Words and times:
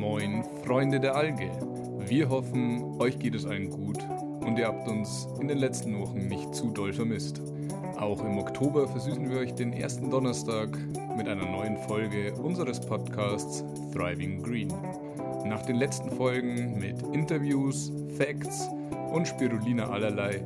Moin, 0.00 0.44
Freunde 0.64 0.98
der 0.98 1.14
Alge. 1.14 1.50
Wir 2.08 2.30
hoffen, 2.30 2.98
euch 2.98 3.18
geht 3.18 3.34
es 3.34 3.44
allen 3.44 3.68
gut 3.68 3.98
und 4.40 4.58
ihr 4.58 4.66
habt 4.66 4.88
uns 4.88 5.28
in 5.38 5.46
den 5.46 5.58
letzten 5.58 6.00
Wochen 6.00 6.26
nicht 6.26 6.54
zu 6.54 6.70
doll 6.70 6.94
vermisst. 6.94 7.42
Auch 7.98 8.24
im 8.24 8.38
Oktober 8.38 8.88
versüßen 8.88 9.28
wir 9.28 9.40
euch 9.40 9.54
den 9.54 9.74
ersten 9.74 10.08
Donnerstag 10.08 10.70
mit 11.18 11.28
einer 11.28 11.44
neuen 11.44 11.76
Folge 11.76 12.32
unseres 12.32 12.80
Podcasts 12.80 13.62
Thriving 13.92 14.42
Green. 14.42 14.72
Nach 15.44 15.66
den 15.66 15.76
letzten 15.76 16.10
Folgen 16.12 16.78
mit 16.78 17.02
Interviews, 17.12 17.92
Facts 18.16 18.70
und 19.12 19.28
Spirulina 19.28 19.90
allerlei 19.90 20.42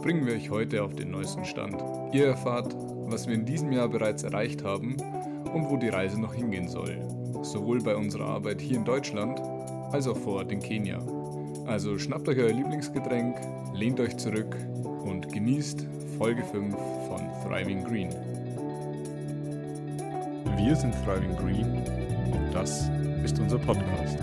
bringen 0.00 0.24
wir 0.24 0.32
euch 0.32 0.48
heute 0.48 0.82
auf 0.82 0.94
den 0.94 1.10
neuesten 1.10 1.44
Stand. 1.44 1.76
Ihr 2.14 2.28
erfahrt, 2.28 2.74
was 3.10 3.26
wir 3.26 3.34
in 3.34 3.44
diesem 3.44 3.70
Jahr 3.70 3.90
bereits 3.90 4.22
erreicht 4.22 4.64
haben 4.64 4.96
und 5.52 5.68
wo 5.68 5.76
die 5.76 5.90
Reise 5.90 6.18
noch 6.18 6.32
hingehen 6.32 6.68
soll. 6.68 7.13
Sowohl 7.44 7.82
bei 7.82 7.94
unserer 7.94 8.24
Arbeit 8.24 8.60
hier 8.60 8.78
in 8.78 8.84
Deutschland 8.84 9.40
als 9.92 10.08
auch 10.08 10.16
vor 10.16 10.36
Ort 10.36 10.50
in 10.50 10.60
Kenia. 10.60 10.98
Also 11.66 11.98
schnappt 11.98 12.28
euch 12.28 12.38
euer 12.38 12.52
Lieblingsgetränk, 12.52 13.36
lehnt 13.74 14.00
euch 14.00 14.16
zurück 14.16 14.56
und 15.04 15.32
genießt 15.32 15.86
Folge 16.18 16.42
5 16.42 16.74
von 17.06 17.20
Thriving 17.44 17.84
Green. 17.84 18.10
Wir 20.56 20.74
sind 20.74 20.94
Thriving 21.04 21.36
Green 21.36 21.82
und 22.32 22.54
das 22.54 22.88
ist 23.24 23.38
unser 23.38 23.58
Podcast. 23.58 24.18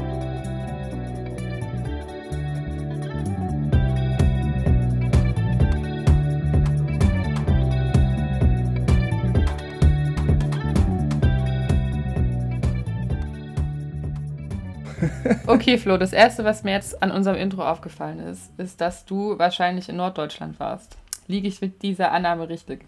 Okay, 15.47 15.77
Flo, 15.77 15.97
das 15.97 16.13
Erste, 16.13 16.43
was 16.43 16.63
mir 16.63 16.71
jetzt 16.71 17.01
an 17.01 17.11
unserem 17.11 17.37
Intro 17.37 17.67
aufgefallen 17.67 18.19
ist, 18.19 18.51
ist, 18.57 18.81
dass 18.81 19.05
du 19.05 19.37
wahrscheinlich 19.37 19.89
in 19.89 19.97
Norddeutschland 19.97 20.59
warst. 20.59 20.97
Liege 21.27 21.47
ich 21.47 21.61
mit 21.61 21.81
dieser 21.81 22.11
Annahme 22.11 22.49
richtig? 22.49 22.85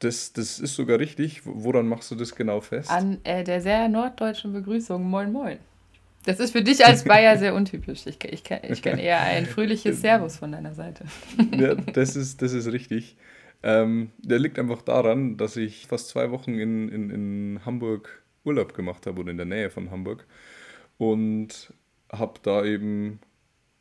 Das, 0.00 0.32
das 0.32 0.60
ist 0.60 0.74
sogar 0.74 0.98
richtig. 0.98 1.42
Woran 1.44 1.86
machst 1.86 2.10
du 2.10 2.14
das 2.14 2.34
genau 2.34 2.60
fest? 2.60 2.90
An 2.90 3.18
äh, 3.24 3.42
der 3.42 3.60
sehr 3.60 3.88
norddeutschen 3.88 4.52
Begrüßung 4.52 5.02
Moin 5.02 5.32
Moin. 5.32 5.58
Das 6.24 6.40
ist 6.40 6.52
für 6.52 6.62
dich 6.62 6.84
als 6.84 7.04
Bayer 7.04 7.38
sehr 7.38 7.54
untypisch. 7.54 8.06
Ich, 8.06 8.22
ich, 8.22 8.42
ich 8.68 8.82
kenne 8.82 9.00
eher 9.00 9.20
ein 9.20 9.46
fröhliches 9.46 10.00
Servus 10.02 10.36
von 10.36 10.52
deiner 10.52 10.74
Seite. 10.74 11.04
Ja, 11.56 11.74
das 11.74 12.16
ist, 12.16 12.42
das 12.42 12.52
ist 12.52 12.70
richtig. 12.70 13.16
Ähm, 13.62 14.10
der 14.18 14.38
liegt 14.38 14.58
einfach 14.58 14.82
daran, 14.82 15.36
dass 15.36 15.56
ich 15.56 15.86
fast 15.86 16.08
zwei 16.08 16.30
Wochen 16.30 16.58
in, 16.58 16.88
in, 16.88 17.10
in 17.10 17.60
Hamburg 17.64 18.22
Urlaub 18.44 18.74
gemacht 18.74 19.06
habe 19.06 19.20
oder 19.20 19.30
in 19.30 19.36
der 19.36 19.46
Nähe 19.46 19.70
von 19.70 19.90
Hamburg 19.90 20.26
und 20.98 21.72
habe 22.12 22.34
da 22.42 22.64
eben 22.64 23.20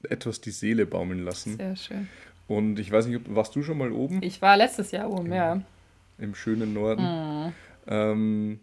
etwas 0.04 0.42
die 0.42 0.52
Seele 0.52 0.86
baumeln 0.86 1.24
lassen. 1.24 1.58
Sehr 1.58 1.76
schön. 1.76 2.08
Und 2.48 2.80
ich 2.80 2.92
weiß 2.92 3.08
nicht, 3.08 3.36
warst 3.36 3.56
du 3.56 3.64
schon 3.64 3.78
mal 3.78 3.92
oben? 3.92 4.22
Ich 4.22 4.42
war 4.42 4.56
letztes 4.56 4.92
Jahr 4.92 5.12
oben, 5.12 5.34
ja. 5.34 5.62
Im 6.18 6.34
schönen 6.34 6.74
Norden. 6.74 7.04
Mhm. 7.04 7.54
Ähm, 7.88 8.60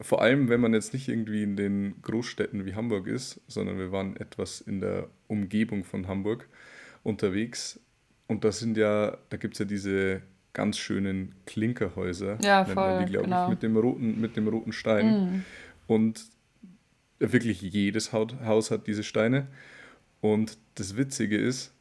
vor 0.00 0.20
allem, 0.22 0.48
wenn 0.48 0.60
man 0.60 0.74
jetzt 0.74 0.92
nicht 0.92 1.08
irgendwie 1.08 1.42
in 1.42 1.56
den 1.56 1.94
Großstädten 2.02 2.66
wie 2.66 2.74
Hamburg 2.74 3.06
ist, 3.06 3.40
sondern 3.48 3.78
wir 3.78 3.92
waren 3.92 4.16
etwas 4.16 4.60
in 4.60 4.80
der 4.80 5.08
Umgebung 5.26 5.84
von 5.84 6.08
Hamburg 6.08 6.48
unterwegs. 7.02 7.80
Und 8.26 8.44
da 8.44 8.52
sind 8.52 8.76
ja, 8.76 9.16
da 9.30 9.36
gibt 9.36 9.54
es 9.54 9.58
ja 9.58 9.64
diese 9.64 10.22
ganz 10.52 10.78
schönen 10.78 11.34
Klinkerhäuser, 11.46 12.38
Ja, 12.42 12.64
voll, 12.64 13.04
die, 13.04 13.12
glaube 13.12 13.24
genau. 13.24 13.44
ich, 13.44 13.50
mit 13.50 13.62
dem 13.62 13.76
roten, 13.76 14.20
mit 14.20 14.36
dem 14.36 14.48
roten 14.48 14.72
Stein. 14.72 15.06
Mhm. 15.06 15.44
Und 15.86 16.24
wirklich 17.32 17.62
jedes 17.62 18.12
Haus 18.12 18.70
hat 18.70 18.86
diese 18.86 19.02
Steine. 19.02 19.46
Und 20.20 20.58
das 20.76 20.96
Witzige 20.96 21.36
ist, 21.36 21.72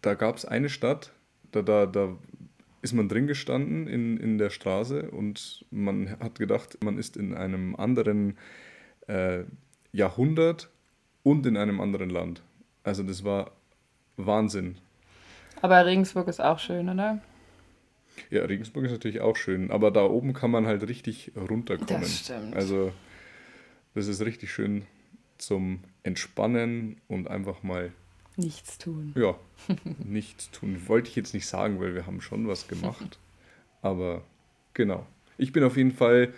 da 0.00 0.14
gab 0.14 0.36
es 0.36 0.44
eine 0.44 0.68
Stadt, 0.68 1.12
da, 1.52 1.62
da, 1.62 1.86
da 1.86 2.16
ist 2.82 2.92
man 2.94 3.08
drin 3.08 3.26
gestanden 3.26 3.86
in, 3.86 4.16
in 4.16 4.38
der 4.38 4.50
Straße 4.50 5.10
und 5.10 5.64
man 5.70 6.10
hat 6.20 6.38
gedacht, 6.38 6.82
man 6.82 6.98
ist 6.98 7.16
in 7.16 7.34
einem 7.34 7.74
anderen 7.76 8.38
äh, 9.06 9.44
Jahrhundert 9.92 10.70
und 11.22 11.44
in 11.46 11.56
einem 11.56 11.80
anderen 11.80 12.10
Land. 12.10 12.42
Also 12.84 13.02
das 13.02 13.24
war 13.24 13.50
Wahnsinn. 14.16 14.78
Aber 15.60 15.84
Regensburg 15.84 16.28
ist 16.28 16.40
auch 16.40 16.58
schön, 16.58 16.88
oder? 16.88 17.20
Ja, 18.30 18.44
Regensburg 18.44 18.84
ist 18.84 18.92
natürlich 18.92 19.20
auch 19.20 19.36
schön, 19.36 19.70
aber 19.70 19.90
da 19.90 20.04
oben 20.04 20.32
kann 20.32 20.50
man 20.50 20.66
halt 20.66 20.86
richtig 20.88 21.32
runterkommen. 21.36 22.02
Das 22.02 22.18
stimmt. 22.18 22.54
Also 22.54 22.92
das 23.98 24.06
ist 24.08 24.22
richtig 24.22 24.52
schön 24.52 24.86
zum 25.38 25.80
Entspannen 26.02 26.96
und 27.08 27.28
einfach 27.28 27.62
mal, 27.62 27.92
Nichts 28.36 28.78
tun. 28.78 29.12
ja, 29.16 29.34
nichts 29.98 30.50
tun. 30.50 30.80
Wollte 30.86 31.08
ich 31.10 31.16
jetzt 31.16 31.34
nicht 31.34 31.46
sagen, 31.46 31.80
weil 31.80 31.94
wir 31.94 32.06
haben 32.06 32.20
schon 32.20 32.46
was 32.48 32.68
gemacht. 32.68 33.18
Aber 33.82 34.22
genau. 34.74 35.06
Ich 35.36 35.52
bin 35.52 35.62
auf 35.64 35.76
jeden 35.76 35.92
Fall 35.92 36.32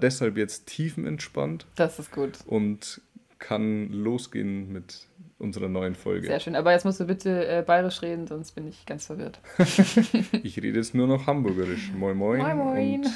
deshalb 0.00 0.36
jetzt 0.36 0.66
tiefenentspannt 0.66 1.66
Das 1.74 1.98
ist 1.98 2.12
gut. 2.12 2.38
und 2.46 3.00
kann 3.40 3.90
losgehen 3.92 4.70
mit 4.72 5.08
unserer 5.38 5.68
neuen 5.68 5.94
Folge. 5.94 6.26
Sehr 6.26 6.38
schön. 6.40 6.54
Aber 6.54 6.72
jetzt 6.72 6.84
musst 6.84 7.00
du 7.00 7.06
bitte 7.06 7.46
äh, 7.48 7.62
bayerisch 7.66 8.02
reden, 8.02 8.26
sonst 8.26 8.52
bin 8.52 8.68
ich 8.68 8.84
ganz 8.86 9.06
verwirrt. 9.06 9.40
Ich 10.42 10.56
rede 10.60 10.78
jetzt 10.78 10.94
nur 10.94 11.06
noch 11.06 11.26
hamburgerisch. 11.26 11.90
Moin 11.92 12.16
moin. 12.16 12.40
Moin, 12.40 12.56
moin. 12.56 13.06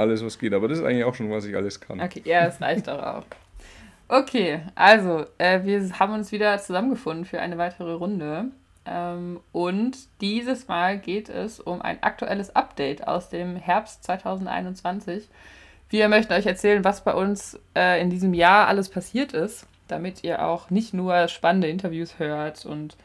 Alles, 0.00 0.24
was 0.24 0.38
geht. 0.38 0.54
Aber 0.54 0.68
das 0.68 0.78
ist 0.78 0.84
eigentlich 0.84 1.04
auch 1.04 1.14
schon, 1.14 1.30
was 1.30 1.44
ich 1.44 1.54
alles 1.54 1.80
kann. 1.80 2.00
Okay, 2.00 2.22
ja, 2.24 2.50
reicht 2.60 2.88
doch 2.88 3.02
auch. 3.02 3.24
Okay, 4.08 4.60
also, 4.74 5.24
äh, 5.38 5.62
wir 5.62 5.98
haben 5.98 6.14
uns 6.14 6.32
wieder 6.32 6.58
zusammengefunden 6.58 7.24
für 7.24 7.40
eine 7.40 7.58
weitere 7.58 7.92
Runde. 7.92 8.46
Ähm, 8.86 9.40
und 9.52 9.96
dieses 10.20 10.66
Mal 10.68 10.98
geht 10.98 11.28
es 11.28 11.60
um 11.60 11.80
ein 11.82 12.02
aktuelles 12.02 12.56
Update 12.56 13.06
aus 13.06 13.28
dem 13.28 13.56
Herbst 13.56 14.02
2021. 14.04 15.28
Wir 15.90 16.08
möchten 16.08 16.32
euch 16.32 16.46
erzählen, 16.46 16.82
was 16.82 17.04
bei 17.04 17.14
uns 17.14 17.58
äh, 17.76 18.00
in 18.00 18.10
diesem 18.10 18.34
Jahr 18.34 18.68
alles 18.68 18.88
passiert 18.88 19.32
ist, 19.32 19.66
damit 19.86 20.24
ihr 20.24 20.44
auch 20.44 20.70
nicht 20.70 20.94
nur 20.94 21.28
spannende 21.28 21.68
Interviews 21.68 22.18
hört 22.18 22.64
und 22.64 22.96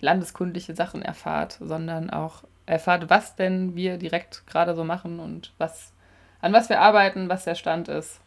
landeskundliche 0.00 0.74
Sachen 0.74 1.02
erfahrt, 1.02 1.58
sondern 1.60 2.10
auch 2.10 2.44
erfahrt, 2.66 3.10
was 3.10 3.36
denn 3.36 3.74
wir 3.76 3.98
direkt 3.98 4.46
gerade 4.46 4.74
so 4.74 4.84
machen 4.84 5.20
und 5.20 5.52
was, 5.58 5.92
an 6.40 6.52
was 6.52 6.68
wir 6.68 6.80
arbeiten, 6.80 7.28
was 7.28 7.44
der 7.44 7.54
Stand 7.54 7.88
ist. 7.88 8.20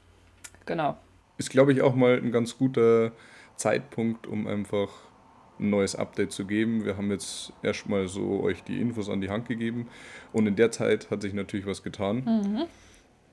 Genau. 0.65 0.97
Ist, 1.37 1.49
glaube 1.49 1.73
ich, 1.73 1.81
auch 1.81 1.95
mal 1.95 2.17
ein 2.17 2.31
ganz 2.31 2.57
guter 2.57 3.11
Zeitpunkt, 3.55 4.27
um 4.27 4.47
einfach 4.47 4.89
ein 5.59 5.69
neues 5.69 5.95
Update 5.95 6.31
zu 6.31 6.45
geben. 6.45 6.85
Wir 6.85 6.97
haben 6.97 7.11
jetzt 7.11 7.53
erstmal 7.61 8.07
so 8.07 8.41
euch 8.41 8.63
die 8.63 8.79
Infos 8.79 9.09
an 9.09 9.21
die 9.21 9.29
Hand 9.29 9.47
gegeben 9.47 9.87
und 10.31 10.47
in 10.47 10.55
der 10.55 10.71
Zeit 10.71 11.11
hat 11.11 11.21
sich 11.21 11.33
natürlich 11.33 11.65
was 11.65 11.83
getan. 11.83 12.67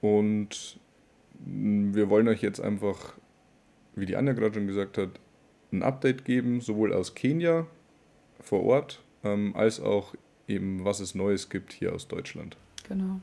Und 0.00 0.78
mh, 1.44 1.94
wir 1.94 2.10
wollen 2.10 2.28
euch 2.28 2.42
jetzt 2.42 2.60
einfach, 2.60 3.14
wie 3.94 4.06
die 4.06 4.16
Anja 4.16 4.32
gerade 4.32 4.54
schon 4.54 4.66
gesagt 4.66 4.98
hat, 4.98 5.20
ein 5.72 5.82
Update 5.82 6.24
geben, 6.24 6.60
sowohl 6.60 6.92
aus 6.92 7.14
Kenia 7.14 7.66
vor 8.40 8.64
Ort, 8.64 9.02
ähm, 9.24 9.54
als 9.54 9.80
auch 9.80 10.14
eben, 10.48 10.84
was 10.84 11.00
es 11.00 11.14
Neues 11.14 11.48
gibt 11.48 11.72
hier 11.72 11.94
aus 11.94 12.08
Deutschland. 12.08 12.56
Genau. 12.88 13.20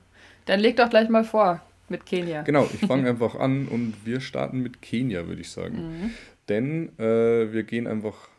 Dann 0.47 0.59
leg 0.59 0.75
doch 0.77 0.89
gleich 0.89 1.09
mal 1.09 1.23
vor 1.23 1.61
mit 1.89 2.05
Kenia. 2.05 2.41
Genau, 2.41 2.67
ich 2.73 2.85
fange 2.87 3.09
einfach 3.09 3.35
an 3.35 3.67
und 3.67 3.93
wir 4.05 4.19
starten 4.19 4.61
mit 4.61 4.81
Kenia, 4.81 5.27
würde 5.27 5.41
ich 5.41 5.49
sagen. 5.49 6.13
Denn 6.49 6.97
äh, 6.97 7.51
wir 7.51 7.63
gehen 7.63 7.87
einfach 7.87 8.29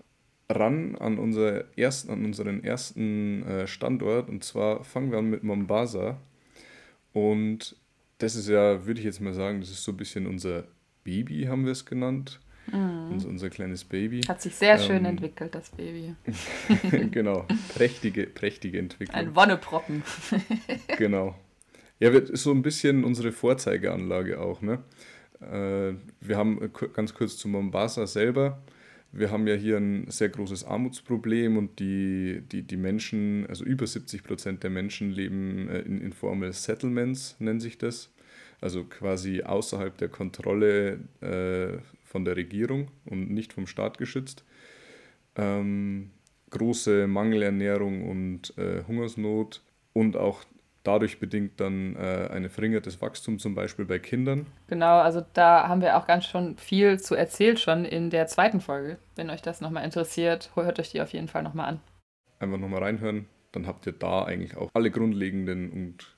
ran 0.51 0.97
an, 0.97 1.19
unser 1.19 1.65
ersten, 1.79 2.11
an 2.11 2.25
unseren 2.25 2.65
ersten 2.65 3.43
äh, 3.43 3.67
Standort 3.67 4.29
und 4.31 4.43
zwar 4.43 4.83
fangen 4.85 5.11
wir 5.11 5.19
an 5.19 5.29
mit 5.31 5.45
Mombasa. 5.45 6.19
Und 7.13 7.77
das 8.19 8.35
ist 8.35 8.49
ja, 8.49 8.87
würde 8.87 9.01
ich 9.01 9.05
jetzt 9.07 9.21
mal 9.21 9.35
sagen, 9.35 9.61
das 9.61 9.71
ist 9.71 9.85
so 9.85 9.93
ein 9.93 9.97
bisschen 9.97 10.27
unser 10.27 10.65
Baby, 11.05 11.45
haben 11.45 11.65
wir 11.65 11.73
es 11.73 11.85
genannt. 11.85 12.41
Unser, 12.71 13.31
unser 13.31 13.49
kleines 13.49 13.83
Baby. 13.83 14.21
Hat 14.29 14.43
sich 14.43 14.55
sehr 14.55 14.79
schön 14.79 14.99
Ähm, 14.99 15.07
entwickelt, 15.07 15.55
das 15.55 15.71
Baby. 15.71 16.15
genau, 17.11 17.47
prächtige, 17.75 18.27
prächtige 18.27 18.79
Entwicklung. 18.79 19.17
Ein 19.17 19.35
Wonneproppen. 19.35 20.03
Genau. 20.99 21.35
Ja, 22.01 22.11
ist 22.11 22.45
so 22.45 22.53
ein 22.53 22.63
bisschen 22.63 23.05
unsere 23.05 23.33
Vorzeigeanlage 23.33 24.41
auch, 24.41 24.63
ne? 24.63 24.85
Äh, 25.41 25.95
wir 26.21 26.37
haben 26.37 26.63
äh, 26.63 26.69
ganz 26.93 27.15
kurz 27.15 27.37
zu 27.37 27.49
Mombasa 27.49 28.07
selber. 28.07 28.63
Wir 29.11 29.31
haben 29.31 29.47
ja 29.47 29.55
hier 29.55 29.79
ein 29.79 30.11
sehr 30.11 30.29
großes 30.29 30.65
Armutsproblem 30.65 31.57
und 31.57 31.79
die, 31.81 32.43
die, 32.53 32.63
die 32.63 32.77
Menschen, 32.77 33.47
also 33.49 33.65
über 33.65 33.87
70 33.87 34.23
Prozent 34.23 34.63
der 34.63 34.71
Menschen 34.71 35.11
leben 35.11 35.69
äh, 35.69 35.81
in 35.81 36.01
informal 36.01 36.53
Settlements, 36.53 37.37
nennt 37.39 37.63
sich 37.63 37.79
das. 37.79 38.11
Also 38.61 38.85
quasi 38.85 39.43
außerhalb 39.43 39.97
der 39.99 40.09
Kontrolle 40.09 41.01
äh, 41.21 41.79
von 42.05 42.25
der 42.25 42.37
Regierung 42.37 42.91
und 43.07 43.31
nicht 43.31 43.53
vom 43.53 43.67
Staat 43.67 43.99
geschützt. 43.99 44.45
Ähm, 45.37 46.11
große 46.51 47.07
Mangelernährung 47.07 48.09
und 48.09 48.57
äh, 48.59 48.85
Hungersnot 48.87 49.63
und 49.93 50.17
auch 50.17 50.45
dadurch 50.85 51.21
bedingt 51.21 51.61
dann 51.61 51.97
äh, 51.97 52.29
ein 52.31 52.49
verringertes 52.49 53.01
Wachstum, 53.01 53.39
zum 53.39 53.55
Beispiel 53.55 53.85
bei 53.85 53.99
Kindern. 53.99 54.47
Genau, 54.69 54.99
also 54.99 55.25
da 55.35 55.69
haben 55.69 55.81
wir 55.81 55.97
auch 55.97 56.07
ganz 56.07 56.27
schon 56.27 56.57
viel 56.57 56.99
zu 56.99 57.15
erzählt 57.15 57.61
schon 57.61 57.85
in 57.85 58.11
der 58.11 58.27
zweiten 58.27 58.61
Folge. 58.61 58.99
Wenn 59.17 59.31
euch 59.31 59.43
das 59.43 59.61
nochmal 59.61 59.85
interessiert, 59.85 60.51
hört 60.55 60.79
euch 60.81 60.91
die 60.91 61.01
auf 61.01 61.13
jeden 61.13 61.29
Fall 61.29 61.43
nochmal 61.43 61.69
an. 61.69 61.81
Einfach 62.41 62.59
nochmal 62.59 62.83
reinhören, 62.83 63.27
dann 63.53 63.67
habt 63.67 63.87
ihr 63.87 63.93
da 63.93 64.25
eigentlich 64.25 64.57
auch 64.57 64.71
alle 64.75 64.91
grundlegenden 64.91 65.71
und 65.71 66.17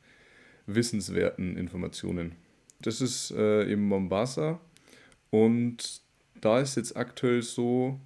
wissenswerten 0.67 1.57
Informationen. 1.57 2.37
Das 2.81 3.01
ist 3.01 3.31
äh, 3.33 3.71
eben 3.71 3.89
Mombasa 3.89 4.61
und 5.31 6.01
da 6.41 6.61
ist 6.61 6.77
jetzt 6.77 6.97
aktuell 6.97 7.43
so, 7.43 8.01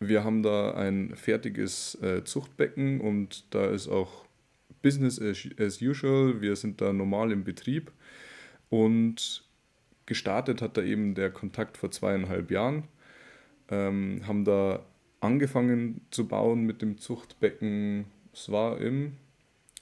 wir 0.00 0.24
haben 0.24 0.42
da 0.42 0.74
ein 0.74 1.14
fertiges 1.16 1.94
äh, 2.02 2.24
Zuchtbecken 2.24 3.00
und 3.00 3.52
da 3.54 3.66
ist 3.66 3.88
auch 3.88 4.27
Business 4.82 5.20
as 5.20 5.82
usual. 5.82 6.40
Wir 6.40 6.56
sind 6.56 6.80
da 6.80 6.92
normal 6.92 7.32
im 7.32 7.44
Betrieb 7.44 7.92
und 8.70 9.42
gestartet 10.06 10.62
hat 10.62 10.76
da 10.76 10.82
eben 10.82 11.14
der 11.14 11.30
Kontakt 11.30 11.76
vor 11.76 11.90
zweieinhalb 11.90 12.50
Jahren. 12.50 12.84
Ähm, 13.70 14.22
haben 14.26 14.44
da 14.44 14.80
angefangen 15.20 16.00
zu 16.10 16.26
bauen 16.26 16.62
mit 16.62 16.80
dem 16.82 16.98
Zuchtbecken. 16.98 18.06
Es 18.32 18.50
war 18.50 18.78
im 18.78 19.16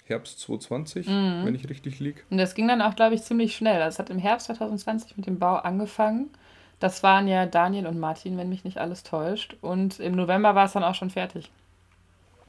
Herbst 0.05 0.41
2020, 0.41 1.09
mhm. 1.09 1.43
wenn 1.45 1.55
ich 1.55 1.69
richtig 1.69 2.01
liege. 2.01 2.23
Und 2.31 2.39
das 2.39 2.55
ging 2.55 2.69
dann 2.69 2.83
auch, 2.83 2.95
glaube 2.95 3.15
ich, 3.15 3.23
ziemlich 3.23 3.55
schnell. 3.57 3.83
Also 3.83 3.97
es 3.97 3.99
hat 3.99 4.11
im 4.11 4.19
Herbst 4.19 4.47
2020 4.47 5.17
mit 5.17 5.27
dem 5.27 5.39
Bau 5.39 5.57
angefangen. 5.57 6.31
Das 6.79 7.03
waren 7.03 7.27
ja 7.27 7.47
Daniel 7.47 7.87
und 7.87 7.99
Martin, 7.99 8.37
wenn 8.37 8.49
mich 8.49 8.65
nicht 8.65 8.79
alles 8.79 9.03
täuscht. 9.03 9.57
Und 9.63 9.99
im 9.99 10.15
November 10.15 10.55
war 10.55 10.67
es 10.67 10.73
dann 10.73 10.85
auch 10.85 10.95
schon 10.95 11.11
fertig. 11.11 11.51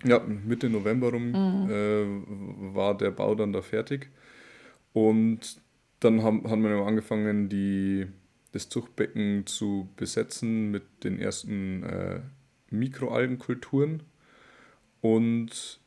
Ja, 0.04 0.20
Mitte 0.20 0.70
November 0.70 1.12
rum 1.12 1.30
mhm. 1.30 1.70
äh, 1.70 2.76
war 2.76 2.96
der 2.98 3.12
Bau 3.12 3.34
dann 3.36 3.54
da 3.54 3.62
fertig. 3.62 4.10
Und 4.94 5.62
dann 6.00 6.24
haben, 6.24 6.50
haben 6.50 6.64
wir 6.64 6.86
angefangen, 6.86 7.50
die, 7.50 8.08
das 8.52 8.70
Zuchtbecken 8.70 9.46
zu 9.48 9.90
besetzen 9.96 10.70
mit 10.70 10.84
den 11.04 11.20
ersten 11.20 11.84
äh, 11.84 12.20
Mikroalgenkulturen. 12.70 14.04
Und 15.02 15.80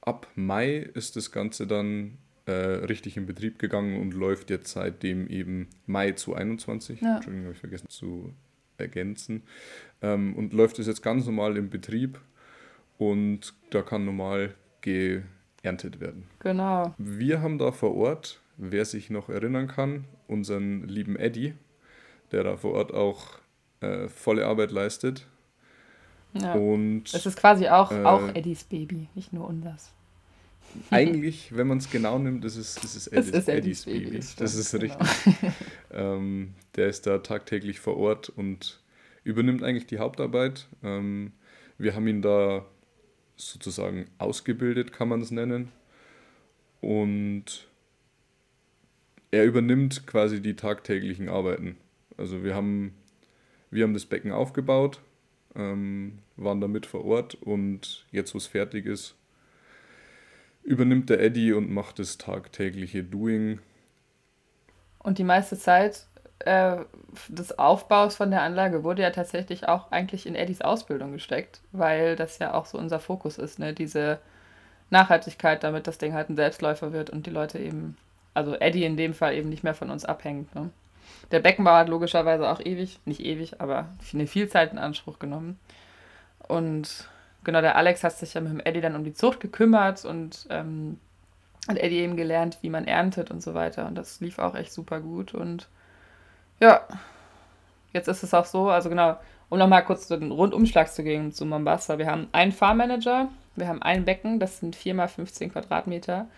ab 0.00 0.28
Mai 0.34 0.76
ist 0.76 1.16
das 1.16 1.30
Ganze 1.30 1.66
dann 1.66 2.18
äh, 2.46 2.52
richtig 2.52 3.16
in 3.16 3.26
Betrieb 3.26 3.58
gegangen 3.58 4.00
und 4.00 4.14
läuft 4.14 4.50
jetzt 4.50 4.72
seitdem 4.72 5.28
eben 5.28 5.68
Mai 5.86 6.12
2021. 6.12 7.00
Ja. 7.00 7.16
Entschuldigung, 7.16 7.46
habe 7.46 7.54
ich 7.54 7.60
vergessen 7.60 7.88
zu 7.88 8.32
ergänzen. 8.78 9.42
Ähm, 10.00 10.34
und 10.34 10.52
läuft 10.52 10.78
es 10.78 10.86
jetzt 10.86 11.02
ganz 11.02 11.26
normal 11.26 11.56
im 11.56 11.70
Betrieb 11.70 12.18
und 12.98 13.54
da 13.70 13.82
kann 13.82 14.04
normal 14.04 14.54
geerntet 14.80 16.00
werden. 16.00 16.24
Genau. 16.40 16.94
Wir 16.98 17.40
haben 17.40 17.58
da 17.58 17.72
vor 17.72 17.94
Ort, 17.94 18.40
wer 18.56 18.84
sich 18.84 19.10
noch 19.10 19.28
erinnern 19.28 19.68
kann, 19.68 20.04
unseren 20.28 20.86
lieben 20.88 21.16
Eddie, 21.16 21.54
der 22.30 22.44
da 22.44 22.56
vor 22.56 22.72
Ort 22.72 22.92
auch 22.92 23.38
äh, 23.80 24.08
volle 24.08 24.46
Arbeit 24.46 24.70
leistet. 24.70 25.26
Ja. 26.34 26.54
Und 26.54 27.12
es 27.12 27.26
ist 27.26 27.36
quasi 27.36 27.68
auch, 27.68 27.92
äh, 27.92 28.04
auch 28.04 28.34
Eddies 28.34 28.64
Baby, 28.64 29.08
nicht 29.14 29.32
nur 29.32 29.46
unseres. 29.46 29.92
Eigentlich, 30.90 31.54
wenn 31.54 31.66
man 31.66 31.78
es 31.78 31.90
genau 31.90 32.18
nimmt, 32.18 32.44
ist 32.44 32.56
es, 32.56 32.76
ist 32.78 32.94
es, 32.94 33.06
Eddies, 33.08 33.28
es 33.28 33.38
ist 33.38 33.48
Eddies, 33.48 33.48
Eddies 33.48 33.84
Baby. 33.84 34.04
Baby. 34.04 34.16
Das, 34.16 34.34
das 34.36 34.54
ist 34.54 34.72
genau. 34.72 34.82
richtig. 34.98 35.34
ähm, 35.92 36.54
der 36.76 36.88
ist 36.88 37.06
da 37.06 37.18
tagtäglich 37.18 37.80
vor 37.80 37.96
Ort 37.98 38.30
und 38.30 38.80
übernimmt 39.24 39.62
eigentlich 39.62 39.86
die 39.86 39.98
Hauptarbeit. 39.98 40.68
Ähm, 40.82 41.32
wir 41.76 41.94
haben 41.94 42.06
ihn 42.06 42.22
da 42.22 42.64
sozusagen 43.36 44.06
ausgebildet, 44.18 44.92
kann 44.92 45.08
man 45.08 45.20
es 45.20 45.30
nennen. 45.30 45.72
Und 46.80 47.68
er 49.30 49.44
übernimmt 49.44 50.06
quasi 50.06 50.40
die 50.40 50.54
tagtäglichen 50.54 51.28
Arbeiten. 51.28 51.76
Also 52.16 52.44
wir 52.44 52.54
haben, 52.54 52.94
wir 53.70 53.84
haben 53.84 53.94
das 53.94 54.06
Becken 54.06 54.32
aufgebaut, 54.32 55.00
ähm, 55.54 56.18
waren 56.36 56.60
damit 56.60 56.86
vor 56.86 57.04
Ort 57.04 57.34
und 57.34 58.06
jetzt, 58.10 58.34
wo 58.34 58.38
es 58.38 58.46
fertig 58.46 58.86
ist, 58.86 59.14
übernimmt 60.62 61.10
der 61.10 61.20
Eddie 61.20 61.52
und 61.52 61.70
macht 61.70 61.98
das 61.98 62.18
tagtägliche 62.18 63.02
Doing. 63.02 63.60
Und 64.98 65.18
die 65.18 65.24
meiste 65.24 65.58
Zeit 65.58 66.06
äh, 66.46 66.76
des 67.28 67.58
Aufbaus 67.58 68.16
von 68.16 68.30
der 68.30 68.42
Anlage 68.42 68.84
wurde 68.84 69.02
ja 69.02 69.10
tatsächlich 69.10 69.68
auch 69.68 69.90
eigentlich 69.90 70.26
in 70.26 70.34
Eddies 70.34 70.60
Ausbildung 70.60 71.12
gesteckt, 71.12 71.60
weil 71.72 72.16
das 72.16 72.38
ja 72.38 72.54
auch 72.54 72.66
so 72.66 72.78
unser 72.78 73.00
Fokus 73.00 73.38
ist, 73.38 73.58
ne? 73.58 73.72
Diese 73.72 74.18
Nachhaltigkeit, 74.90 75.64
damit 75.64 75.86
das 75.86 75.98
Ding 75.98 76.12
halt 76.12 76.28
ein 76.28 76.36
Selbstläufer 76.36 76.92
wird 76.92 77.10
und 77.10 77.26
die 77.26 77.30
Leute 77.30 77.58
eben, 77.58 77.96
also 78.34 78.54
Eddie 78.54 78.84
in 78.84 78.96
dem 78.96 79.14
Fall 79.14 79.34
eben 79.34 79.48
nicht 79.48 79.64
mehr 79.64 79.74
von 79.74 79.90
uns 79.90 80.04
abhängt. 80.04 80.54
Ne? 80.54 80.70
Der 81.30 81.40
Beckenbau 81.40 81.72
hat 81.72 81.88
logischerweise 81.88 82.48
auch 82.48 82.60
ewig, 82.60 83.00
nicht 83.06 83.20
ewig, 83.20 83.60
aber 83.60 83.88
eine 84.12 84.26
Vielzeit 84.26 84.70
in 84.70 84.78
Anspruch 84.78 85.18
genommen. 85.18 85.58
Und 86.46 87.08
genau, 87.42 87.62
der 87.62 87.76
Alex 87.76 88.04
hat 88.04 88.12
sich 88.12 88.34
ja 88.34 88.42
mit 88.42 88.52
dem 88.52 88.60
Eddie 88.60 88.82
dann 88.82 88.94
um 88.94 89.04
die 89.04 89.14
Zucht 89.14 89.40
gekümmert 89.40 90.04
und 90.04 90.46
ähm, 90.50 91.00
hat 91.68 91.78
Eddie 91.78 92.00
eben 92.00 92.16
gelernt, 92.16 92.58
wie 92.60 92.70
man 92.70 92.86
erntet 92.86 93.30
und 93.30 93.42
so 93.42 93.54
weiter. 93.54 93.86
Und 93.86 93.94
das 93.94 94.20
lief 94.20 94.38
auch 94.38 94.54
echt 94.54 94.72
super 94.72 95.00
gut. 95.00 95.32
Und 95.32 95.68
ja, 96.62 96.80
jetzt 97.92 98.06
ist 98.06 98.22
es 98.22 98.32
auch 98.32 98.44
so, 98.44 98.70
also 98.70 98.88
genau, 98.88 99.16
um 99.48 99.58
nochmal 99.58 99.84
kurz 99.84 100.06
den 100.06 100.30
Rundumschlag 100.30 100.88
zu 100.92 101.02
gehen 101.02 101.32
zu 101.32 101.44
Mombasa. 101.44 101.98
Wir 101.98 102.06
haben 102.06 102.28
einen 102.30 102.52
Farmmanager, 102.52 103.28
wir 103.56 103.66
haben 103.66 103.82
ein 103.82 104.04
Becken, 104.04 104.38
das 104.38 104.60
sind 104.60 104.76
4 104.76 104.94
mal 104.94 105.08
15 105.08 105.52
Quadratmeter 105.52 106.28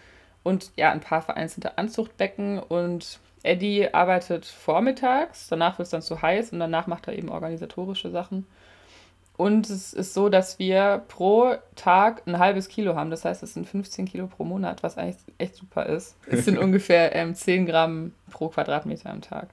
und 0.42 0.72
ja, 0.76 0.90
ein 0.90 1.00
paar 1.00 1.20
vereinzelte 1.20 1.76
Anzuchtbecken 1.76 2.58
und 2.58 3.20
Eddie 3.42 3.92
arbeitet 3.92 4.46
vormittags, 4.46 5.48
danach 5.48 5.78
wird 5.78 5.84
es 5.84 5.90
dann 5.90 6.00
zu 6.00 6.22
heiß 6.22 6.52
und 6.52 6.58
danach 6.58 6.86
macht 6.86 7.06
er 7.06 7.18
eben 7.18 7.28
organisatorische 7.28 8.10
Sachen. 8.10 8.46
Und 9.36 9.68
es 9.68 9.92
ist 9.92 10.14
so, 10.14 10.30
dass 10.30 10.58
wir 10.58 11.02
pro 11.08 11.56
Tag 11.74 12.22
ein 12.26 12.38
halbes 12.38 12.68
Kilo 12.68 12.94
haben. 12.94 13.10
Das 13.10 13.24
heißt, 13.24 13.42
es 13.42 13.54
sind 13.54 13.68
15 13.68 14.06
Kilo 14.06 14.28
pro 14.28 14.44
Monat, 14.44 14.84
was 14.84 14.96
eigentlich 14.96 15.16
echt 15.38 15.56
super 15.56 15.86
ist. 15.86 16.16
Es 16.30 16.44
sind 16.44 16.56
ungefähr 16.60 17.14
ähm, 17.16 17.34
10 17.34 17.66
Gramm 17.66 18.12
pro 18.30 18.48
Quadratmeter 18.48 19.10
am 19.10 19.22
Tag. 19.22 19.48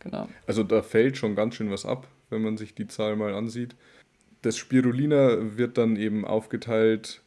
Genau. 0.00 0.28
Also 0.46 0.62
da 0.62 0.82
fällt 0.82 1.16
schon 1.16 1.34
ganz 1.34 1.54
schön 1.54 1.70
was 1.70 1.84
ab, 1.84 2.08
wenn 2.30 2.42
man 2.42 2.56
sich 2.56 2.74
die 2.74 2.86
Zahl 2.86 3.16
mal 3.16 3.34
ansieht. 3.34 3.74
Das 4.42 4.56
Spirulina 4.56 5.56
wird 5.56 5.78
dann 5.78 5.96
eben 5.96 6.24
aufgeteilt, 6.24 7.22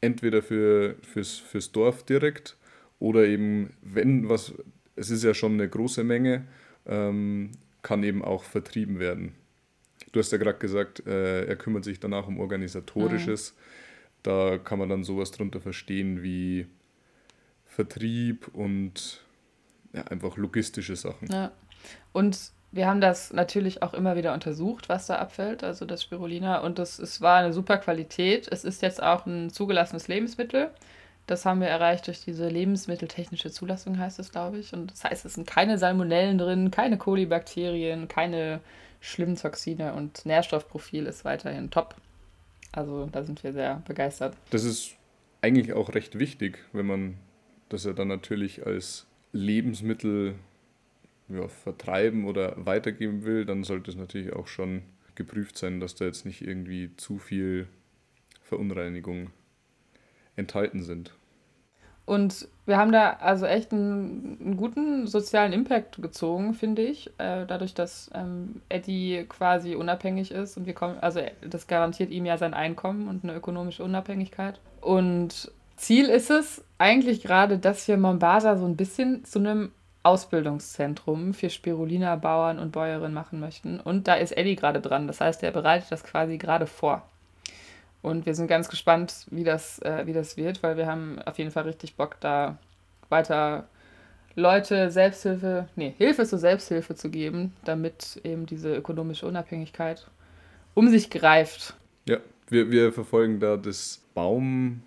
entweder 0.00 0.42
für, 0.42 0.96
fürs, 1.02 1.36
fürs 1.36 1.72
Dorf 1.72 2.04
direkt 2.04 2.56
oder 2.98 3.26
eben, 3.26 3.74
wenn 3.82 4.28
was, 4.28 4.54
es 4.96 5.10
ist 5.10 5.24
ja 5.24 5.34
schon 5.34 5.54
eine 5.54 5.68
große 5.68 6.04
Menge, 6.04 6.46
ähm, 6.86 7.52
kann 7.82 8.02
eben 8.02 8.24
auch 8.24 8.44
vertrieben 8.44 8.98
werden. 8.98 9.34
Du 10.12 10.20
hast 10.20 10.32
ja 10.32 10.38
gerade 10.38 10.58
gesagt, 10.58 11.06
äh, 11.06 11.44
er 11.44 11.56
kümmert 11.56 11.84
sich 11.84 12.00
danach 12.00 12.26
um 12.28 12.38
Organisatorisches. 12.38 13.52
Mhm. 13.52 13.60
Da 14.22 14.58
kann 14.58 14.78
man 14.78 14.88
dann 14.88 15.04
sowas 15.04 15.32
drunter 15.32 15.60
verstehen 15.60 16.22
wie 16.22 16.66
Vertrieb 17.66 18.48
und 18.54 19.24
ja, 19.92 20.02
einfach 20.04 20.36
logistische 20.36 20.96
Sachen. 20.96 21.28
Ja. 21.30 21.52
Und 22.12 22.52
wir 22.72 22.86
haben 22.86 23.00
das 23.00 23.32
natürlich 23.32 23.82
auch 23.82 23.94
immer 23.94 24.16
wieder 24.16 24.34
untersucht, 24.34 24.88
was 24.88 25.06
da 25.06 25.16
abfällt, 25.16 25.62
also 25.62 25.84
das 25.84 26.02
Spirulina. 26.02 26.58
Und 26.58 26.78
das, 26.78 26.98
es 26.98 27.20
war 27.20 27.38
eine 27.38 27.52
super 27.52 27.78
Qualität. 27.78 28.48
Es 28.50 28.64
ist 28.64 28.82
jetzt 28.82 29.02
auch 29.02 29.26
ein 29.26 29.50
zugelassenes 29.50 30.08
Lebensmittel. 30.08 30.70
Das 31.26 31.46
haben 31.46 31.60
wir 31.60 31.68
erreicht 31.68 32.06
durch 32.06 32.22
diese 32.22 32.48
lebensmitteltechnische 32.48 33.50
Zulassung, 33.50 33.98
heißt 33.98 34.18
es, 34.18 34.30
glaube 34.30 34.58
ich. 34.58 34.72
Und 34.72 34.90
das 34.90 35.04
heißt, 35.04 35.24
es 35.24 35.34
sind 35.34 35.46
keine 35.46 35.78
Salmonellen 35.78 36.36
drin, 36.36 36.70
keine 36.70 36.98
Kolibakterien, 36.98 38.08
keine 38.08 38.60
schlimmen 39.00 39.36
Toxine 39.36 39.94
und 39.94 40.26
Nährstoffprofil 40.26 41.06
ist 41.06 41.24
weiterhin 41.24 41.70
top. 41.70 41.94
Also 42.72 43.06
da 43.12 43.22
sind 43.22 43.44
wir 43.44 43.52
sehr 43.52 43.82
begeistert. 43.86 44.34
Das 44.50 44.64
ist 44.64 44.96
eigentlich 45.42 45.74
auch 45.74 45.94
recht 45.94 46.18
wichtig, 46.18 46.58
wenn 46.72 46.86
man 46.86 47.18
das 47.68 47.84
ja 47.84 47.92
dann 47.92 48.08
natürlich 48.08 48.66
als 48.66 49.06
Lebensmittel 49.32 50.34
ja, 51.28 51.48
vertreiben 51.48 52.26
oder 52.26 52.54
weitergeben 52.64 53.24
will, 53.24 53.44
dann 53.44 53.64
sollte 53.64 53.90
es 53.90 53.96
natürlich 53.96 54.32
auch 54.32 54.46
schon 54.46 54.82
geprüft 55.14 55.56
sein, 55.56 55.80
dass 55.80 55.94
da 55.94 56.04
jetzt 56.04 56.26
nicht 56.26 56.42
irgendwie 56.42 56.90
zu 56.96 57.18
viel 57.18 57.68
Verunreinigung 58.42 59.30
enthalten 60.36 60.82
sind. 60.82 61.14
Und 62.06 62.48
wir 62.66 62.76
haben 62.76 62.92
da 62.92 63.14
also 63.14 63.46
echt 63.46 63.72
einen, 63.72 64.38
einen 64.40 64.56
guten 64.58 65.06
sozialen 65.06 65.54
Impact 65.54 66.02
gezogen, 66.02 66.52
finde 66.52 66.82
ich. 66.82 67.08
Äh, 67.16 67.46
dadurch, 67.46 67.72
dass 67.72 68.10
ähm, 68.14 68.60
Eddie 68.68 69.24
quasi 69.26 69.74
unabhängig 69.74 70.30
ist 70.30 70.58
und 70.58 70.66
wir 70.66 70.74
kommen, 70.74 70.98
also 70.98 71.20
das 71.48 71.66
garantiert 71.66 72.10
ihm 72.10 72.26
ja 72.26 72.36
sein 72.36 72.52
Einkommen 72.52 73.08
und 73.08 73.24
eine 73.24 73.34
ökonomische 73.34 73.82
Unabhängigkeit. 73.82 74.60
Und 74.82 75.50
Ziel 75.76 76.06
ist 76.06 76.30
es 76.30 76.62
eigentlich 76.76 77.22
gerade, 77.22 77.58
dass 77.58 77.88
wir 77.88 77.96
Mombasa 77.96 78.58
so 78.58 78.66
ein 78.66 78.76
bisschen 78.76 79.24
zu 79.24 79.38
einem 79.38 79.72
Ausbildungszentrum 80.04 81.34
für 81.34 81.50
Spirulina-Bauern 81.50 82.58
und 82.58 82.72
Bäuerinnen 82.72 83.14
machen 83.14 83.40
möchten. 83.40 83.80
Und 83.80 84.06
da 84.06 84.14
ist 84.14 84.36
Eddie 84.36 84.54
gerade 84.54 84.80
dran. 84.80 85.06
Das 85.06 85.20
heißt, 85.20 85.42
er 85.42 85.50
bereitet 85.50 85.90
das 85.90 86.04
quasi 86.04 86.38
gerade 86.38 86.66
vor. 86.66 87.02
Und 88.02 88.26
wir 88.26 88.34
sind 88.34 88.48
ganz 88.48 88.68
gespannt, 88.68 89.26
wie 89.30 89.44
das, 89.44 89.78
äh, 89.80 90.06
wie 90.06 90.12
das 90.12 90.36
wird, 90.36 90.62
weil 90.62 90.76
wir 90.76 90.86
haben 90.86 91.18
auf 91.24 91.38
jeden 91.38 91.50
Fall 91.50 91.62
richtig 91.64 91.96
Bock, 91.96 92.16
da 92.20 92.58
weiter 93.08 93.66
Leute 94.36 94.90
Selbsthilfe, 94.90 95.68
nee, 95.74 95.94
Hilfe 95.96 96.26
zur 96.26 96.38
Selbsthilfe 96.38 96.94
zu 96.94 97.08
geben, 97.08 97.54
damit 97.64 98.20
eben 98.24 98.46
diese 98.46 98.74
ökonomische 98.74 99.26
Unabhängigkeit 99.26 100.06
um 100.74 100.88
sich 100.88 101.08
greift. 101.08 101.74
Ja, 102.06 102.18
wir, 102.48 102.70
wir 102.70 102.92
verfolgen 102.92 103.40
da 103.40 103.56
das 103.56 104.02
Baum. 104.12 104.82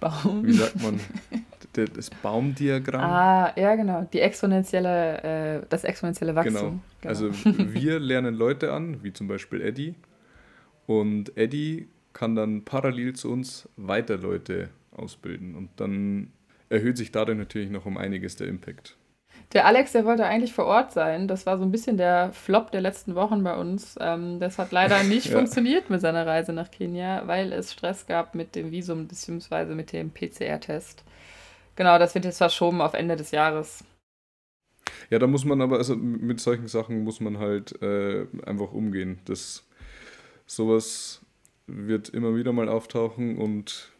Baum. 0.00 0.44
Wie 0.44 0.54
sagt 0.54 0.82
man? 0.82 0.98
das 1.76 2.10
Baumdiagramm. 2.10 3.00
Ah, 3.00 3.52
ja, 3.56 3.74
genau. 3.74 4.06
Die 4.12 4.20
exponentielle, 4.20 5.22
äh, 5.62 5.66
das 5.68 5.84
exponentielle 5.84 6.34
Wachstum. 6.34 6.54
Genau. 6.54 6.80
genau. 7.00 7.08
Also 7.08 7.30
wir 7.44 7.98
lernen 8.00 8.34
Leute 8.34 8.72
an, 8.72 9.02
wie 9.02 9.12
zum 9.12 9.28
Beispiel 9.28 9.60
Eddie. 9.60 9.94
Und 10.86 11.36
Eddie 11.36 11.88
kann 12.12 12.34
dann 12.34 12.64
parallel 12.64 13.14
zu 13.14 13.30
uns 13.30 13.68
weiter 13.76 14.16
Leute 14.16 14.70
ausbilden. 14.92 15.54
Und 15.54 15.70
dann 15.76 16.32
erhöht 16.68 16.96
sich 16.96 17.12
dadurch 17.12 17.38
natürlich 17.38 17.70
noch 17.70 17.86
um 17.86 17.96
einiges 17.96 18.36
der 18.36 18.48
Impact. 18.48 18.96
Der 19.52 19.66
Alex, 19.66 19.92
der 19.92 20.04
wollte 20.04 20.24
eigentlich 20.24 20.52
vor 20.52 20.66
Ort 20.66 20.92
sein. 20.92 21.28
Das 21.28 21.46
war 21.46 21.58
so 21.58 21.64
ein 21.64 21.70
bisschen 21.70 21.96
der 21.96 22.32
Flop 22.32 22.72
der 22.72 22.80
letzten 22.80 23.14
Wochen 23.14 23.44
bei 23.44 23.54
uns. 23.54 23.96
Ähm, 24.00 24.40
das 24.40 24.58
hat 24.58 24.72
leider 24.72 25.02
nicht 25.04 25.26
ja. 25.26 25.36
funktioniert 25.36 25.90
mit 25.90 26.00
seiner 26.00 26.26
Reise 26.26 26.52
nach 26.52 26.70
Kenia, 26.70 27.26
weil 27.26 27.52
es 27.52 27.72
Stress 27.72 28.06
gab 28.06 28.34
mit 28.34 28.54
dem 28.54 28.70
Visum 28.70 29.06
bzw. 29.06 29.74
mit 29.74 29.92
dem 29.92 30.10
PCR-Test. 30.10 31.04
Genau, 31.76 31.98
das 31.98 32.14
wird 32.14 32.24
jetzt 32.24 32.38
verschoben 32.38 32.80
auf 32.80 32.94
Ende 32.94 33.16
des 33.16 33.30
Jahres. 33.30 33.84
Ja, 35.10 35.18
da 35.18 35.26
muss 35.26 35.44
man 35.44 35.60
aber, 35.60 35.78
also 35.78 35.96
mit 35.96 36.40
solchen 36.40 36.68
Sachen 36.68 37.04
muss 37.04 37.20
man 37.20 37.38
halt 37.38 37.80
äh, 37.82 38.26
einfach 38.46 38.72
umgehen. 38.72 39.18
Das 39.24 39.64
sowas 40.46 41.20
wird 41.66 42.10
immer 42.10 42.36
wieder 42.36 42.52
mal 42.52 42.68
auftauchen 42.68 43.38
und 43.38 43.90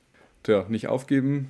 ja, 0.46 0.66
nicht 0.68 0.88
aufgeben, 0.88 1.48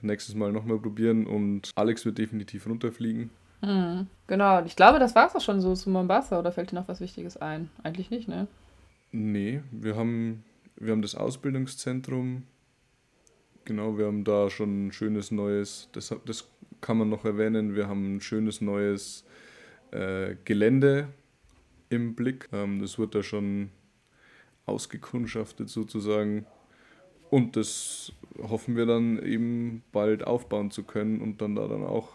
nächstes 0.00 0.34
Mal 0.34 0.52
nochmal 0.52 0.78
probieren 0.78 1.26
und 1.26 1.70
Alex 1.74 2.04
wird 2.04 2.18
definitiv 2.18 2.66
runterfliegen. 2.66 3.30
Mhm. 3.60 4.06
Genau, 4.26 4.64
ich 4.64 4.76
glaube, 4.76 4.98
das 4.98 5.14
war 5.14 5.26
es 5.26 5.36
auch 5.36 5.40
schon 5.40 5.60
so 5.60 5.74
zu 5.74 5.90
Mombasa 5.90 6.38
oder 6.38 6.52
fällt 6.52 6.72
dir 6.72 6.76
noch 6.76 6.88
was 6.88 7.00
Wichtiges 7.00 7.36
ein? 7.36 7.70
Eigentlich 7.82 8.10
nicht, 8.10 8.28
ne? 8.28 8.48
Nee, 9.12 9.62
wir 9.70 9.94
haben, 9.94 10.42
wir 10.76 10.92
haben 10.92 11.02
das 11.02 11.14
Ausbildungszentrum. 11.14 12.44
Genau, 13.64 13.96
wir 13.96 14.06
haben 14.06 14.24
da 14.24 14.50
schon 14.50 14.86
ein 14.86 14.92
schönes 14.92 15.30
neues, 15.30 15.88
das, 15.92 16.14
das 16.24 16.48
kann 16.80 16.98
man 16.98 17.08
noch 17.08 17.24
erwähnen, 17.24 17.74
wir 17.74 17.88
haben 17.88 18.16
ein 18.16 18.20
schönes 18.20 18.60
neues 18.60 19.24
äh, 19.92 20.36
Gelände 20.44 21.08
im 21.88 22.14
Blick. 22.14 22.48
Ähm, 22.52 22.80
das 22.80 22.98
wird 22.98 23.14
da 23.14 23.22
schon 23.22 23.70
ausgekundschaftet 24.66 25.68
sozusagen. 25.68 26.46
Und 27.30 27.56
das 27.56 28.12
hoffen 28.38 28.76
wir 28.76 28.84
dann 28.84 29.22
eben 29.22 29.82
bald 29.92 30.26
aufbauen 30.26 30.70
zu 30.70 30.82
können 30.82 31.20
und 31.20 31.40
dann 31.40 31.54
da 31.54 31.66
dann 31.66 31.84
auch 31.84 32.10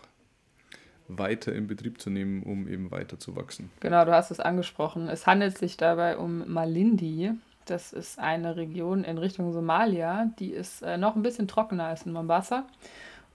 weiter 1.07 1.53
in 1.53 1.67
Betrieb 1.67 2.01
zu 2.01 2.09
nehmen, 2.09 2.43
um 2.43 2.67
eben 2.67 2.91
weiter 2.91 3.19
zu 3.19 3.35
wachsen. 3.35 3.71
Genau, 3.79 4.05
du 4.05 4.11
hast 4.11 4.29
es 4.29 4.39
angesprochen. 4.39 5.07
Es 5.07 5.25
handelt 5.25 5.57
sich 5.57 5.77
dabei 5.77 6.17
um 6.17 6.47
Malindi. 6.51 7.31
Das 7.67 7.93
ist 7.93 8.17
eine 8.17 8.55
Region 8.55 9.03
in 9.03 9.17
Richtung 9.17 9.51
Somalia. 9.53 10.31
Die 10.39 10.51
ist 10.51 10.81
äh, 10.81 10.97
noch 10.97 11.15
ein 11.15 11.21
bisschen 11.21 11.47
trockener 11.47 11.85
als 11.85 12.05
in 12.05 12.13
Mombasa. 12.13 12.65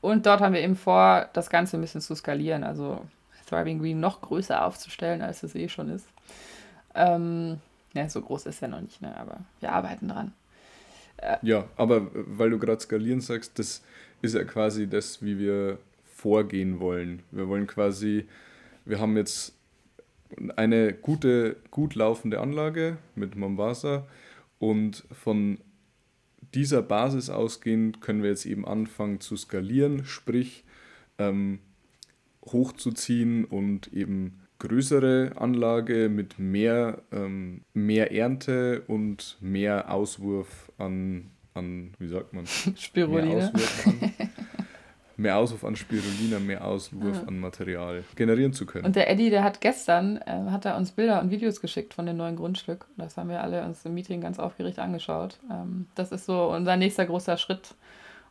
Und 0.01 0.27
dort 0.27 0.41
haben 0.41 0.55
wir 0.55 0.61
eben 0.61 0.77
vor, 0.77 1.29
das 1.33 1.49
Ganze 1.49 1.77
ein 1.77 1.81
bisschen 1.81 2.01
zu 2.01 2.15
skalieren, 2.15 2.65
also 2.65 3.03
Thriving 3.47 3.79
Green 3.79 4.01
noch 4.01 4.21
größer 4.21 4.65
aufzustellen, 4.65 5.23
als 5.23 5.43
es 5.43 5.55
eh 5.55 5.69
schon 5.69 5.91
ist. 5.91 6.07
Ähm, 6.95 7.61
ja, 7.93 8.09
so 8.09 8.21
groß 8.21 8.47
ist 8.47 8.63
er 8.63 8.69
noch 8.69 8.81
nicht, 8.81 9.01
ne? 9.03 9.17
aber 9.17 9.39
wir 9.61 9.73
arbeiten 9.73 10.09
dran. 10.09 10.33
Ja, 11.43 11.67
aber 11.77 12.09
weil 12.13 12.51
du 12.51 12.59
gerade 12.59 12.81
skalieren 12.81 13.21
sagst, 13.21 13.59
das 13.59 13.83
ist 14.23 14.35
ja 14.35 14.43
quasi 14.45 14.89
das, 14.89 15.23
wie 15.23 15.39
wir 15.39 15.79
vorgehen 16.05 16.81
wollen. 16.81 17.23
Wir 17.31 17.47
wollen 17.49 17.67
quasi, 17.67 18.27
wir 18.85 18.99
haben 18.99 19.17
jetzt 19.17 19.55
eine 20.57 20.93
gute, 20.93 21.57
gut 21.71 21.95
laufende 21.95 22.41
Anlage 22.41 22.99
mit 23.15 23.37
Mombasa 23.37 24.07
und 24.59 25.05
von 25.11 25.59
dieser 26.55 26.83
Basis 26.83 27.31
ausgehend 27.31 28.01
können 28.01 28.23
wir 28.23 28.31
jetzt 28.31 28.47
eben 28.47 28.67
anfangen 28.67 29.21
zu 29.21 29.37
skalieren, 29.37 30.05
sprich 30.05 30.65
ähm, 31.19 31.61
hochzuziehen 32.45 33.45
und 33.45 33.93
eben 33.93 34.41
größere 34.59 35.33
Anlage 35.37 36.09
mit 36.09 36.39
mehr, 36.39 37.03
ähm, 37.11 37.63
mehr 37.75 38.13
Ernte 38.13 38.83
und 38.87 39.37
mehr 39.41 39.93
Auswurf 39.93 40.71
an, 40.79 41.31
an 41.55 41.93
wie 41.99 42.09
sagt 42.09 42.33
man? 42.33 42.47
Spirulina. 42.77 43.35
Mehr 43.35 43.49
Auswurf 43.49 43.87
an, 43.87 44.12
mehr 45.17 45.37
Auswurf 45.37 45.65
an 45.65 45.77
Spirulina, 45.77 46.39
mehr 46.39 46.65
Auswurf 46.65 47.19
ja. 47.23 47.29
an 47.29 47.41
Material 47.41 48.05
generieren 48.17 48.53
zu 48.53 48.67
können. 48.67 48.85
Und 48.85 48.97
der 48.97 49.11
Eddie, 49.11 49.31
der 49.31 49.45
hat 49.45 49.61
gestern, 49.61 50.19
äh, 50.19 50.51
hat 50.51 50.65
er 50.65 50.77
uns 50.77 50.93
Bilder 50.93 51.21
und 51.21 51.31
Videos 51.31 51.61
geschickt 51.61 51.95
von 51.95 52.07
dem 52.07 52.17
neuen 52.17 52.37
Grundstück. 52.37 52.87
Das 52.97 53.17
haben 53.17 53.29
wir 53.29 53.43
alle 53.43 53.65
uns 53.65 53.85
im 53.85 53.95
Meeting 53.95 54.21
ganz 54.21 54.39
aufgeregt 54.39 54.79
angeschaut. 54.79 55.39
Ähm, 55.51 55.87
das 55.95 56.13
ist 56.13 56.27
so 56.27 56.51
unser 56.53 56.77
nächster 56.77 57.07
großer 57.07 57.37
Schritt. 57.37 57.75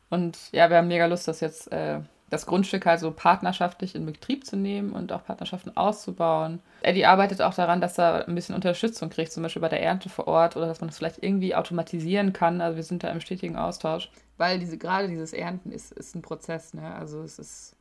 Und 0.10 0.38
ja, 0.52 0.70
wir 0.70 0.78
haben 0.78 0.88
mega 0.88 1.06
Lust, 1.06 1.28
das 1.28 1.40
jetzt 1.40 1.72
äh, 1.72 2.00
das 2.32 2.46
Grundstück 2.46 2.86
halt 2.86 3.00
so 3.00 3.12
partnerschaftlich 3.12 3.94
in 3.94 4.06
Betrieb 4.06 4.46
zu 4.46 4.56
nehmen 4.56 4.94
und 4.94 5.12
auch 5.12 5.24
Partnerschaften 5.24 5.76
auszubauen. 5.76 6.60
Eddie 6.82 7.06
arbeitet 7.06 7.42
auch 7.42 7.54
daran, 7.54 7.82
dass 7.82 8.00
er 8.00 8.28
ein 8.28 8.36
bisschen 8.36 8.56
Unterstützung 8.56 9.10
kriegt, 9.10 9.34
zum 9.34 9.44
Beispiel 9.44 9.62
bei 9.62 9.68
der 9.68 9.84
Ernte 9.84 10.08
vor 10.08 10.28
Ort 10.28 10.56
oder 10.56 10.66
dass 10.66 10.80
man 10.80 10.90
das 10.90 10.98
vielleicht 10.98 11.22
irgendwie 11.22 11.54
automatisieren 11.54 12.32
kann. 12.32 12.62
Also 12.62 12.78
wir 12.78 12.84
sind 12.84 13.04
da 13.04 13.10
im 13.10 13.20
stetigen 13.20 13.58
Austausch. 13.58 14.10
Weil 14.42 14.58
diese, 14.58 14.80
gerade 14.80 15.08
dieses 15.08 15.34
Ernten 15.34 15.72
ist, 15.72 15.92
ist 15.92 16.16
ein 16.16 16.24
Prozess, 16.24 16.74
ne? 16.74 16.96
Also 16.96 17.22
es 17.22 17.38
ist, 17.38 17.76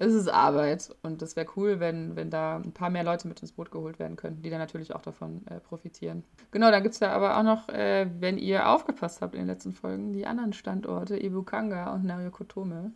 es 0.00 0.12
ist 0.12 0.26
Arbeit 0.26 0.92
und 1.04 1.22
es 1.22 1.36
wäre 1.36 1.46
cool, 1.54 1.78
wenn, 1.78 2.16
wenn 2.16 2.28
da 2.28 2.56
ein 2.56 2.72
paar 2.72 2.90
mehr 2.90 3.04
Leute 3.04 3.28
mit 3.28 3.40
ins 3.40 3.52
Boot 3.52 3.70
geholt 3.70 4.00
werden 4.00 4.16
könnten, 4.16 4.42
die 4.42 4.50
dann 4.50 4.58
natürlich 4.58 4.96
auch 4.96 5.02
davon 5.02 5.46
äh, 5.46 5.60
profitieren. 5.60 6.24
Genau, 6.50 6.72
dann 6.72 6.82
gibt 6.82 6.94
es 6.94 6.98
da 6.98 7.12
aber 7.12 7.38
auch 7.38 7.44
noch, 7.44 7.68
äh, 7.68 8.08
wenn 8.18 8.36
ihr 8.36 8.68
aufgepasst 8.68 9.22
habt 9.22 9.34
in 9.34 9.42
den 9.42 9.46
letzten 9.46 9.74
Folgen, 9.74 10.12
die 10.12 10.26
anderen 10.26 10.52
Standorte, 10.54 11.22
Ibukanga 11.22 11.94
und 11.94 12.04
Narikotome. 12.04 12.90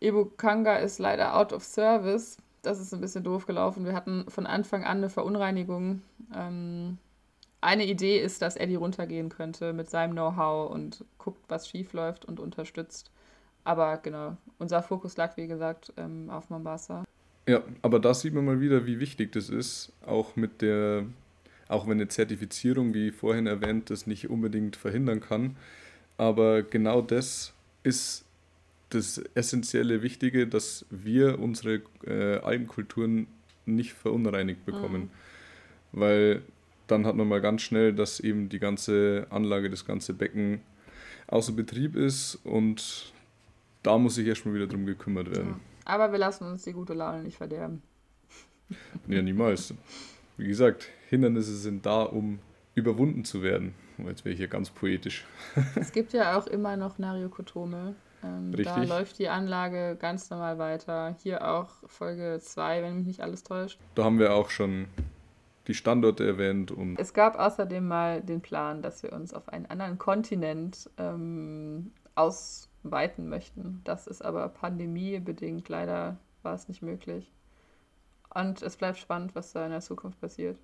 Ebukanga 0.00 0.74
ist 0.74 0.98
leider 0.98 1.36
out 1.36 1.52
of 1.52 1.62
service. 1.62 2.38
Das 2.62 2.80
ist 2.80 2.92
ein 2.92 3.00
bisschen 3.00 3.22
doof 3.22 3.46
gelaufen. 3.46 3.84
Wir 3.84 3.94
hatten 3.94 4.24
von 4.28 4.44
Anfang 4.44 4.82
an 4.82 4.96
eine 4.96 5.08
Verunreinigung. 5.08 6.02
Ähm, 6.34 6.98
eine 7.60 7.86
Idee 7.86 8.20
ist, 8.20 8.42
dass 8.42 8.56
Eddie 8.56 8.76
runtergehen 8.76 9.28
könnte 9.28 9.72
mit 9.72 9.90
seinem 9.90 10.12
Know-how 10.12 10.70
und 10.70 11.04
guckt, 11.18 11.44
was 11.48 11.68
schief 11.68 11.92
läuft 11.92 12.24
und 12.24 12.40
unterstützt. 12.40 13.10
Aber 13.64 13.98
genau, 13.98 14.36
unser 14.58 14.82
Fokus 14.82 15.16
lag, 15.16 15.36
wie 15.36 15.46
gesagt, 15.46 15.92
ähm, 15.96 16.30
auf 16.30 16.50
Mombasa. 16.50 17.04
Ja, 17.48 17.62
aber 17.82 17.98
da 17.98 18.14
sieht 18.14 18.34
man 18.34 18.44
mal 18.44 18.60
wieder, 18.60 18.86
wie 18.86 19.00
wichtig 19.00 19.32
das 19.32 19.48
ist, 19.48 19.92
auch 20.06 20.36
mit 20.36 20.62
der, 20.62 21.06
auch 21.68 21.86
wenn 21.86 21.94
eine 21.94 22.08
Zertifizierung, 22.08 22.94
wie 22.94 23.10
vorhin 23.10 23.46
erwähnt, 23.46 23.90
das 23.90 24.06
nicht 24.06 24.30
unbedingt 24.30 24.76
verhindern 24.76 25.20
kann. 25.20 25.56
Aber 26.16 26.62
genau 26.62 27.00
das 27.02 27.54
ist 27.82 28.24
das 28.90 29.18
essentielle 29.34 30.02
Wichtige, 30.02 30.46
dass 30.46 30.86
wir 30.90 31.38
unsere 31.38 31.82
äh, 32.06 32.38
Algenkulturen 32.38 33.26
nicht 33.66 33.92
verunreinigt 33.92 34.64
bekommen. 34.64 35.02
Mhm. 35.02 36.00
Weil 36.00 36.42
dann 36.90 37.06
hat 37.06 37.14
man 37.14 37.28
mal 37.28 37.40
ganz 37.40 37.62
schnell, 37.62 37.92
dass 37.92 38.20
eben 38.20 38.48
die 38.48 38.58
ganze 38.58 39.26
Anlage, 39.30 39.70
das 39.70 39.84
ganze 39.84 40.14
Becken 40.14 40.60
außer 41.26 41.52
Betrieb 41.52 41.96
ist 41.96 42.36
und 42.44 43.12
da 43.82 43.98
muss 43.98 44.16
sich 44.16 44.26
erstmal 44.26 44.54
wieder 44.54 44.66
drum 44.66 44.86
gekümmert 44.86 45.30
werden. 45.30 45.48
Ja. 45.50 45.60
Aber 45.84 46.12
wir 46.12 46.18
lassen 46.18 46.44
uns 46.44 46.62
die 46.64 46.72
gute 46.72 46.94
Laune 46.94 47.22
nicht 47.22 47.36
verderben. 47.36 47.82
Ja, 49.06 49.22
niemals. 49.22 49.72
Wie 50.36 50.46
gesagt, 50.46 50.88
Hindernisse 51.08 51.56
sind 51.56 51.86
da, 51.86 52.02
um 52.02 52.38
überwunden 52.74 53.24
zu 53.24 53.42
werden. 53.42 53.74
Jetzt 53.98 54.24
wäre 54.24 54.32
ich 54.32 54.38
hier 54.38 54.48
ganz 54.48 54.70
poetisch. 54.70 55.24
Es 55.74 55.92
gibt 55.92 56.12
ja 56.12 56.38
auch 56.38 56.46
immer 56.46 56.76
noch 56.76 56.98
Nariokotome. 56.98 57.94
Ähm, 58.22 58.52
da 58.52 58.82
läuft 58.82 59.18
die 59.18 59.28
Anlage 59.28 59.96
ganz 59.98 60.28
normal 60.30 60.58
weiter. 60.58 61.16
Hier 61.22 61.48
auch 61.48 61.70
Folge 61.86 62.38
2, 62.40 62.82
wenn 62.82 62.96
mich 62.96 63.06
nicht 63.06 63.20
alles 63.20 63.42
täuscht. 63.42 63.78
Da 63.94 64.04
haben 64.04 64.18
wir 64.18 64.34
auch 64.34 64.50
schon 64.50 64.86
die 65.68 65.74
Standorte 65.74 66.26
erwähnt. 66.26 66.72
Und 66.72 66.98
es 66.98 67.12
gab 67.14 67.38
außerdem 67.38 67.86
mal 67.86 68.22
den 68.22 68.40
Plan, 68.40 68.82
dass 68.82 69.02
wir 69.02 69.12
uns 69.12 69.32
auf 69.32 69.48
einen 69.48 69.66
anderen 69.66 69.98
Kontinent 69.98 70.90
ähm, 70.96 71.92
ausweiten 72.14 73.28
möchten. 73.28 73.82
Das 73.84 74.06
ist 74.06 74.22
aber 74.22 74.48
pandemiebedingt 74.48 75.68
leider 75.68 76.16
war 76.42 76.54
es 76.54 76.68
nicht 76.68 76.82
möglich. 76.82 77.30
Und 78.34 78.62
es 78.62 78.76
bleibt 78.76 78.98
spannend, 78.98 79.34
was 79.34 79.52
da 79.52 79.64
in 79.64 79.70
der 79.70 79.80
Zukunft 79.80 80.20
passiert. 80.20 80.58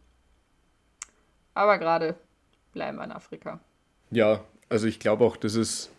Aber 1.54 1.78
gerade 1.78 2.16
bleiben 2.72 2.98
wir 2.98 3.04
in 3.04 3.12
Afrika. 3.12 3.60
Ja, 4.10 4.40
also 4.68 4.86
ich 4.86 4.98
glaube 4.98 5.24
auch, 5.24 5.36
das 5.36 5.54
ist 5.54 5.90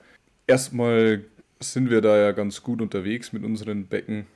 erstmal 0.48 1.24
sind 1.60 1.90
wir 1.90 2.02
da 2.02 2.18
ja 2.18 2.32
ganz 2.34 2.64
gut 2.64 2.82
unterwegs 2.82 3.34
mit 3.34 3.44
unseren 3.44 3.88
Becken 3.88 4.28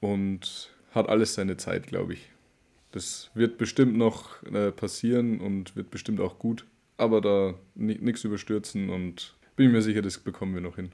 und 0.00 0.70
hat 0.92 1.08
alles 1.08 1.34
seine 1.34 1.56
Zeit, 1.56 1.86
glaube 1.86 2.14
ich. 2.14 2.30
Das 2.92 3.30
wird 3.34 3.58
bestimmt 3.58 3.96
noch 3.96 4.42
äh, 4.44 4.72
passieren 4.72 5.40
und 5.40 5.76
wird 5.76 5.90
bestimmt 5.90 6.20
auch 6.20 6.38
gut, 6.38 6.66
aber 6.96 7.20
da 7.20 7.54
nichts 7.74 8.24
überstürzen 8.24 8.90
und 8.90 9.34
bin 9.56 9.72
mir 9.72 9.82
sicher, 9.82 10.02
das 10.02 10.18
bekommen 10.18 10.54
wir 10.54 10.60
noch 10.60 10.76
hin. 10.76 10.92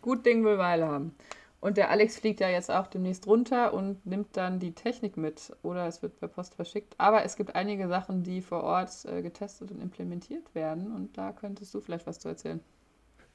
Gut 0.00 0.24
Ding 0.24 0.44
will 0.44 0.58
Weile 0.58 0.86
haben. 0.86 1.14
Und 1.60 1.76
der 1.76 1.90
Alex 1.90 2.18
fliegt 2.18 2.40
ja 2.40 2.48
jetzt 2.48 2.70
auch 2.70 2.86
demnächst 2.86 3.26
runter 3.26 3.74
und 3.74 4.04
nimmt 4.06 4.34
dann 4.36 4.58
die 4.60 4.72
Technik 4.72 5.18
mit 5.18 5.52
oder 5.62 5.86
es 5.86 6.00
wird 6.00 6.18
per 6.18 6.28
Post 6.28 6.54
verschickt. 6.54 6.94
Aber 6.96 7.22
es 7.22 7.36
gibt 7.36 7.54
einige 7.54 7.86
Sachen, 7.86 8.22
die 8.22 8.40
vor 8.40 8.62
Ort 8.62 9.04
äh, 9.04 9.20
getestet 9.20 9.70
und 9.70 9.82
implementiert 9.82 10.54
werden 10.54 10.90
und 10.92 11.18
da 11.18 11.32
könntest 11.32 11.74
du 11.74 11.80
vielleicht 11.80 12.06
was 12.06 12.18
zu 12.18 12.28
erzählen. 12.28 12.60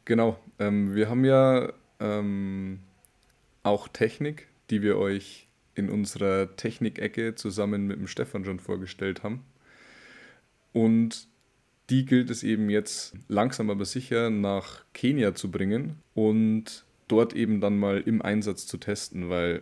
Genau, 0.06 0.38
ähm, 0.60 0.96
wir 0.96 1.10
haben 1.10 1.24
ja 1.24 1.72
ähm, 2.00 2.80
auch 3.62 3.88
Technik, 3.88 4.48
die 4.72 4.82
wir 4.82 4.98
euch 4.98 5.45
in 5.76 5.90
unserer 5.90 6.56
Technikecke 6.56 7.36
zusammen 7.36 7.88
mit 7.88 8.00
dem 8.00 8.08
Stefan 8.08 8.46
schon 8.46 8.60
vorgestellt 8.60 9.24
haben. 9.24 9.44
Und 10.74 11.28
die 11.90 12.06
gilt 12.06 12.30
es 12.30 12.44
eben 12.44 12.70
jetzt 12.70 13.14
langsam 13.28 13.70
aber 13.70 13.86
sicher 13.86 14.30
nach 14.30 14.84
Kenia 14.94 15.36
zu 15.36 15.52
bringen 15.52 15.98
und 16.14 16.86
dort 17.08 17.34
eben 17.34 17.62
dann 17.62 17.78
mal 17.78 18.02
im 18.02 18.22
Einsatz 18.22 18.66
zu 18.66 18.78
testen, 18.78 19.30
weil 19.30 19.62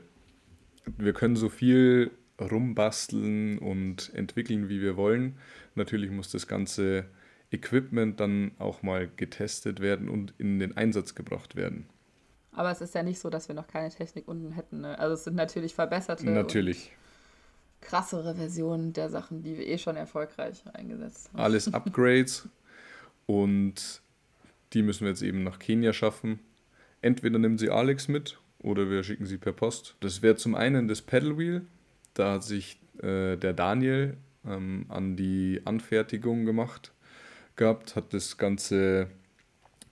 wir 0.97 1.13
können 1.13 1.35
so 1.35 1.49
viel 1.49 2.11
rumbasteln 2.39 3.57
und 3.59 4.11
entwickeln, 4.13 4.69
wie 4.69 4.81
wir 4.81 4.95
wollen. 4.97 5.37
Natürlich 5.75 6.11
muss 6.11 6.31
das 6.31 6.47
ganze 6.47 7.05
Equipment 7.51 8.19
dann 8.19 8.51
auch 8.57 8.81
mal 8.81 9.09
getestet 9.15 9.79
werden 9.79 10.09
und 10.09 10.33
in 10.37 10.59
den 10.59 10.75
Einsatz 10.75 11.15
gebracht 11.15 11.55
werden. 11.55 11.85
Aber 12.55 12.71
es 12.71 12.81
ist 12.81 12.93
ja 12.95 13.03
nicht 13.03 13.19
so, 13.19 13.29
dass 13.29 13.47
wir 13.47 13.55
noch 13.55 13.67
keine 13.67 13.89
Technik 13.89 14.27
unten 14.27 14.51
hätten. 14.51 14.81
Ne? 14.81 14.97
Also 14.99 15.15
es 15.15 15.23
sind 15.23 15.35
natürlich 15.35 15.73
verbesserte. 15.73 16.29
Natürlich. 16.29 16.91
krassere 17.81 18.35
Versionen 18.35 18.93
der 18.93 19.09
Sachen, 19.09 19.43
die 19.43 19.57
wir 19.57 19.67
eh 19.67 19.77
schon 19.77 19.95
erfolgreich 19.95 20.63
eingesetzt 20.73 21.29
haben. 21.29 21.39
Alles 21.39 21.67
Upgrades 21.73 22.47
und 23.25 24.01
die 24.73 24.81
müssen 24.81 25.01
wir 25.01 25.09
jetzt 25.09 25.21
eben 25.21 25.43
nach 25.43 25.59
Kenia 25.59 25.93
schaffen. 25.93 26.39
Entweder 27.01 27.39
nimmt 27.39 27.59
sie 27.59 27.69
Alex 27.69 28.07
mit 28.07 28.39
oder 28.59 28.89
wir 28.89 29.03
schicken 29.03 29.25
sie 29.25 29.37
per 29.37 29.53
Post. 29.53 29.95
Das 29.99 30.21
wäre 30.21 30.35
zum 30.35 30.55
einen 30.55 30.87
das 30.87 31.01
Pedal 31.01 31.37
Wheel. 31.37 31.65
Da 32.13 32.33
hat 32.33 32.43
sich 32.43 32.79
äh, 32.99 33.35
der 33.35 33.53
Daniel 33.53 34.17
ähm, 34.45 34.85
an 34.89 35.15
die 35.15 35.61
Anfertigung 35.65 36.45
gemacht 36.45 36.91
gehabt, 37.55 37.95
hat 37.95 38.13
das 38.13 38.37
Ganze 38.37 39.09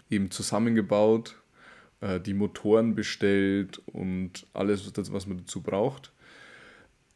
eben 0.09 0.31
zusammengebaut, 0.31 1.40
äh, 2.01 2.19
die 2.19 2.33
Motoren 2.33 2.95
bestellt 2.95 3.81
und 3.87 4.45
alles, 4.53 4.91
was 4.95 5.27
man 5.27 5.37
dazu 5.37 5.61
braucht. 5.61 6.11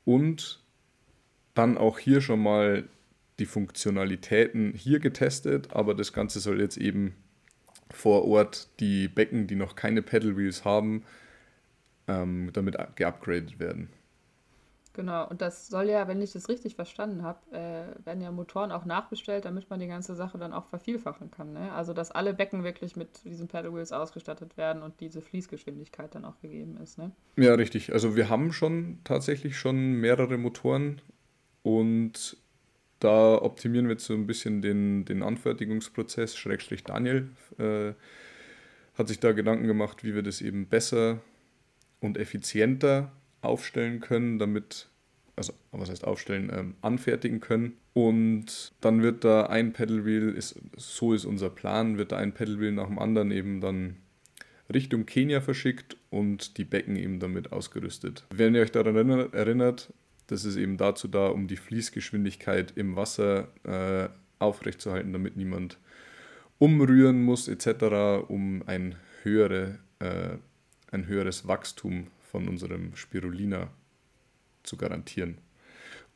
Und 0.05 0.63
dann 1.53 1.77
auch 1.77 1.99
hier 1.99 2.21
schon 2.21 2.41
mal 2.41 2.87
die 3.39 3.45
Funktionalitäten 3.45 4.73
hier 4.73 4.99
getestet, 4.99 5.73
aber 5.73 5.93
das 5.93 6.13
Ganze 6.13 6.39
soll 6.39 6.61
jetzt 6.61 6.77
eben 6.77 7.15
vor 7.91 8.25
Ort 8.25 8.69
die 8.79 9.07
Becken, 9.07 9.47
die 9.47 9.55
noch 9.55 9.75
keine 9.75 10.01
Pedal 10.01 10.37
Wheels 10.37 10.63
haben, 10.63 11.03
ähm, 12.07 12.51
damit 12.53 12.77
geupgradet 12.95 13.59
werden. 13.59 13.89
Genau, 14.95 15.27
und 15.27 15.41
das 15.41 15.67
soll 15.67 15.89
ja, 15.89 16.07
wenn 16.07 16.21
ich 16.21 16.31
das 16.31 16.47
richtig 16.47 16.75
verstanden 16.75 17.21
habe, 17.23 17.39
äh, 17.51 18.05
werden 18.05 18.21
ja 18.21 18.31
Motoren 18.31 18.71
auch 18.71 18.85
nachbestellt, 18.85 19.43
damit 19.43 19.69
man 19.69 19.81
die 19.81 19.87
ganze 19.87 20.15
Sache 20.15 20.37
dann 20.37 20.53
auch 20.53 20.67
vervielfachen 20.67 21.31
kann. 21.31 21.51
Ne? 21.51 21.73
Also, 21.73 21.91
dass 21.91 22.11
alle 22.11 22.33
Becken 22.33 22.63
wirklich 22.63 22.95
mit 22.95 23.25
diesen 23.25 23.49
Pedal 23.49 23.75
Wheels 23.75 23.91
ausgestattet 23.91 24.55
werden 24.55 24.81
und 24.81 25.01
diese 25.01 25.21
Fließgeschwindigkeit 25.21 26.15
dann 26.15 26.23
auch 26.23 26.39
gegeben 26.39 26.77
ist. 26.77 26.97
Ne? 26.97 27.11
Ja, 27.35 27.55
richtig. 27.55 27.91
Also, 27.91 28.15
wir 28.15 28.29
haben 28.29 28.53
schon 28.53 28.99
tatsächlich 29.03 29.57
schon 29.57 29.95
mehrere 29.95 30.37
Motoren 30.37 31.01
und 31.61 32.37
da 32.99 33.35
optimieren 33.41 33.87
wir 33.87 33.95
jetzt 33.95 34.05
so 34.05 34.13
ein 34.13 34.27
bisschen 34.27 34.61
den, 34.61 35.03
den 35.03 35.23
Anfertigungsprozess. 35.23 36.37
Schrägstrich 36.37 36.85
Daniel 36.85 37.31
äh, 37.57 37.91
hat 38.97 39.09
sich 39.09 39.19
da 39.19 39.33
Gedanken 39.33 39.67
gemacht, 39.67 40.05
wie 40.05 40.15
wir 40.15 40.23
das 40.23 40.39
eben 40.39 40.67
besser 40.67 41.19
und 41.99 42.17
effizienter 42.17 43.11
aufstellen 43.45 43.99
können, 43.99 44.39
damit, 44.39 44.89
also 45.35 45.53
was 45.71 45.89
heißt 45.89 46.05
aufstellen, 46.05 46.51
ähm, 46.53 46.75
anfertigen 46.81 47.39
können. 47.39 47.73
Und 47.93 48.73
dann 48.81 49.01
wird 49.01 49.23
da 49.23 49.45
ein 49.45 49.73
Pedal 49.73 50.05
Wheel, 50.05 50.29
ist, 50.29 50.59
so 50.75 51.13
ist 51.13 51.25
unser 51.25 51.50
Plan, 51.50 51.98
wird 51.98 52.11
da 52.11 52.17
ein 52.17 52.33
Pedal 52.33 52.59
Wheel 52.59 52.72
nach 52.74 52.87
dem 52.87 53.00
anderen 53.00 53.31
eben 53.31 53.61
dann 53.61 53.98
Richtung 54.74 55.05
Kenia 55.05 55.41
verschickt 55.41 55.96
und 56.09 56.57
die 56.57 56.65
Becken 56.65 56.96
eben 56.96 57.20
damit 57.20 57.51
ausgerüstet. 57.51 58.25
Wenn 58.31 58.55
ihr 58.55 58.61
euch 58.61 58.72
daran 58.72 59.09
erinnert, 59.31 59.93
das 60.27 60.43
ist 60.43 60.55
eben 60.55 60.77
dazu 60.77 61.07
da, 61.07 61.27
um 61.27 61.48
die 61.48 61.57
Fließgeschwindigkeit 61.57 62.74
im 62.75 62.96
Wasser 62.96 63.50
äh, 63.63 64.09
aufrechtzuerhalten, 64.39 65.13
damit 65.13 65.37
niemand 65.37 65.77
umrühren 66.57 67.22
muss 67.22 67.48
etc., 67.48 68.27
um 68.27 68.63
ein, 68.65 68.96
höhere, 69.24 69.79
äh, 70.00 70.37
ein 70.91 71.07
höheres 71.07 71.48
Wachstum 71.48 72.07
von 72.35 72.50
unserem 72.50 72.93
Spirulina 72.98 73.69
zu 74.63 74.75
garantieren. 74.75 75.37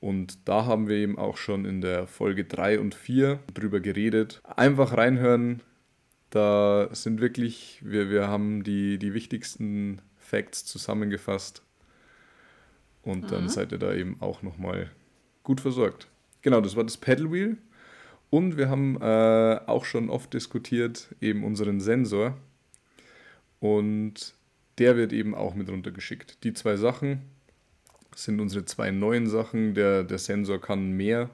Und 0.01 0.49
da 0.49 0.65
haben 0.65 0.89
wir 0.89 0.97
eben 0.97 1.17
auch 1.17 1.38
schon 1.38 1.63
in 1.63 1.79
der 1.79 2.08
Folge 2.08 2.43
3 2.43 2.82
und 2.82 2.93
4 2.93 3.39
drüber 3.53 3.79
geredet. 3.79 4.41
Einfach 4.43 4.97
reinhören, 4.97 5.62
da 6.29 6.89
sind 6.91 7.21
wirklich, 7.21 7.79
wir, 7.86 8.10
wir 8.10 8.27
haben 8.27 8.63
die, 8.63 8.97
die 8.97 9.13
wichtigsten 9.13 10.01
Facts 10.17 10.65
zusammengefasst. 10.65 11.63
Und 13.01 13.23
mhm. 13.23 13.27
dann 13.27 13.47
seid 13.47 13.71
ihr 13.71 13.79
da 13.79 13.93
eben 13.93 14.17
auch 14.19 14.41
nochmal 14.41 14.91
gut 15.43 15.62
versorgt. 15.62 16.10
Genau, 16.41 16.60
das 16.60 16.75
war 16.75 16.84
das 16.84 16.97
Pedal 16.97 17.32
Wheel. 17.32 17.58
Und 18.29 18.58
wir 18.58 18.67
haben 18.69 19.01
äh, 19.01 19.62
auch 19.67 19.86
schon 19.86 20.10
oft 20.10 20.34
diskutiert, 20.34 21.15
eben 21.21 21.45
unseren 21.45 21.79
Sensor. 21.79 22.36
Und 23.62 24.34
der 24.80 24.96
wird 24.96 25.13
eben 25.13 25.36
auch 25.36 25.54
mit 25.54 25.70
runtergeschickt. 25.70 26.44
Die 26.44 26.54
zwei 26.54 26.78
Sachen 26.78 27.22
sind 28.15 28.39
unsere 28.39 28.65
zwei 28.65 28.92
neuen 28.92 29.28
Sachen. 29.28 29.74
Der, 29.74 30.04
der 30.04 30.18
Sensor 30.18 30.60
kann 30.60 30.92
mehr. 30.92 31.30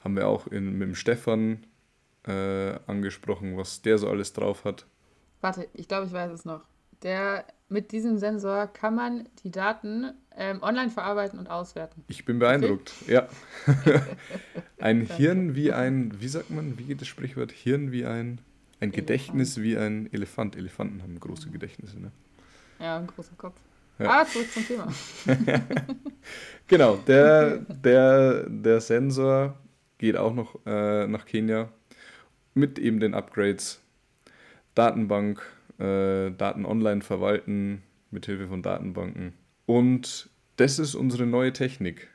Haben 0.00 0.16
wir 0.16 0.28
auch 0.28 0.46
in, 0.46 0.78
mit 0.78 0.88
dem 0.88 0.94
Stefan 0.94 1.66
äh, 2.26 2.78
angesprochen, 2.86 3.56
was 3.56 3.82
der 3.82 3.98
so 3.98 4.08
alles 4.08 4.32
drauf 4.32 4.64
hat. 4.64 4.86
Warte, 5.40 5.68
ich 5.72 5.88
glaube, 5.88 6.06
ich 6.06 6.12
weiß 6.12 6.32
es 6.32 6.44
noch. 6.44 6.62
Der, 7.02 7.46
mit 7.70 7.92
diesem 7.92 8.18
Sensor 8.18 8.66
kann 8.66 8.94
man 8.94 9.28
die 9.42 9.50
Daten 9.50 10.12
ähm, 10.36 10.62
online 10.62 10.90
verarbeiten 10.90 11.38
und 11.38 11.48
auswerten. 11.48 12.04
Ich 12.08 12.26
bin 12.26 12.38
beeindruckt, 12.38 12.92
okay? 13.02 13.12
ja. 13.14 13.28
ein 14.78 15.02
Hirn 15.02 15.54
wie 15.54 15.72
ein, 15.72 16.20
wie 16.20 16.28
sagt 16.28 16.50
man, 16.50 16.78
wie 16.78 16.84
geht 16.84 17.00
das 17.00 17.08
Sprichwort? 17.08 17.52
Hirn 17.52 17.90
wie 17.90 18.04
ein, 18.04 18.40
ein 18.80 18.92
Gedächtnis 18.92 19.62
wie 19.62 19.78
ein 19.78 20.12
Elefant. 20.12 20.56
Elefanten 20.56 21.02
haben 21.02 21.18
große 21.18 21.50
Gedächtnisse, 21.50 21.98
ne? 21.98 22.12
Ja, 22.80 22.98
ein 22.98 23.06
großer 23.06 23.34
Kopf. 23.36 23.56
Ja. 23.98 24.20
Ah, 24.20 24.26
zurück 24.26 24.50
zum 24.50 24.66
Thema. 24.66 24.88
genau, 26.66 26.96
der, 26.96 27.58
der, 27.58 28.48
der 28.48 28.80
Sensor 28.80 29.58
geht 29.98 30.16
auch 30.16 30.32
noch 30.32 30.58
äh, 30.64 31.06
nach 31.06 31.26
Kenia 31.26 31.68
mit 32.54 32.78
eben 32.78 32.98
den 32.98 33.12
Upgrades. 33.12 33.82
Datenbank, 34.74 35.42
äh, 35.78 36.30
Daten 36.30 36.64
online 36.64 37.02
verwalten 37.02 37.82
mit 38.10 38.24
Hilfe 38.24 38.48
von 38.48 38.62
Datenbanken. 38.62 39.34
Und 39.66 40.30
das 40.56 40.78
ist 40.78 40.94
unsere 40.94 41.26
neue 41.26 41.52
Technik. 41.52 42.08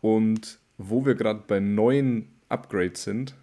Und 0.00 0.58
wo 0.76 1.06
wir 1.06 1.14
gerade 1.14 1.44
bei 1.46 1.60
neuen 1.60 2.28
Upgrades 2.48 3.04
sind, 3.04 3.36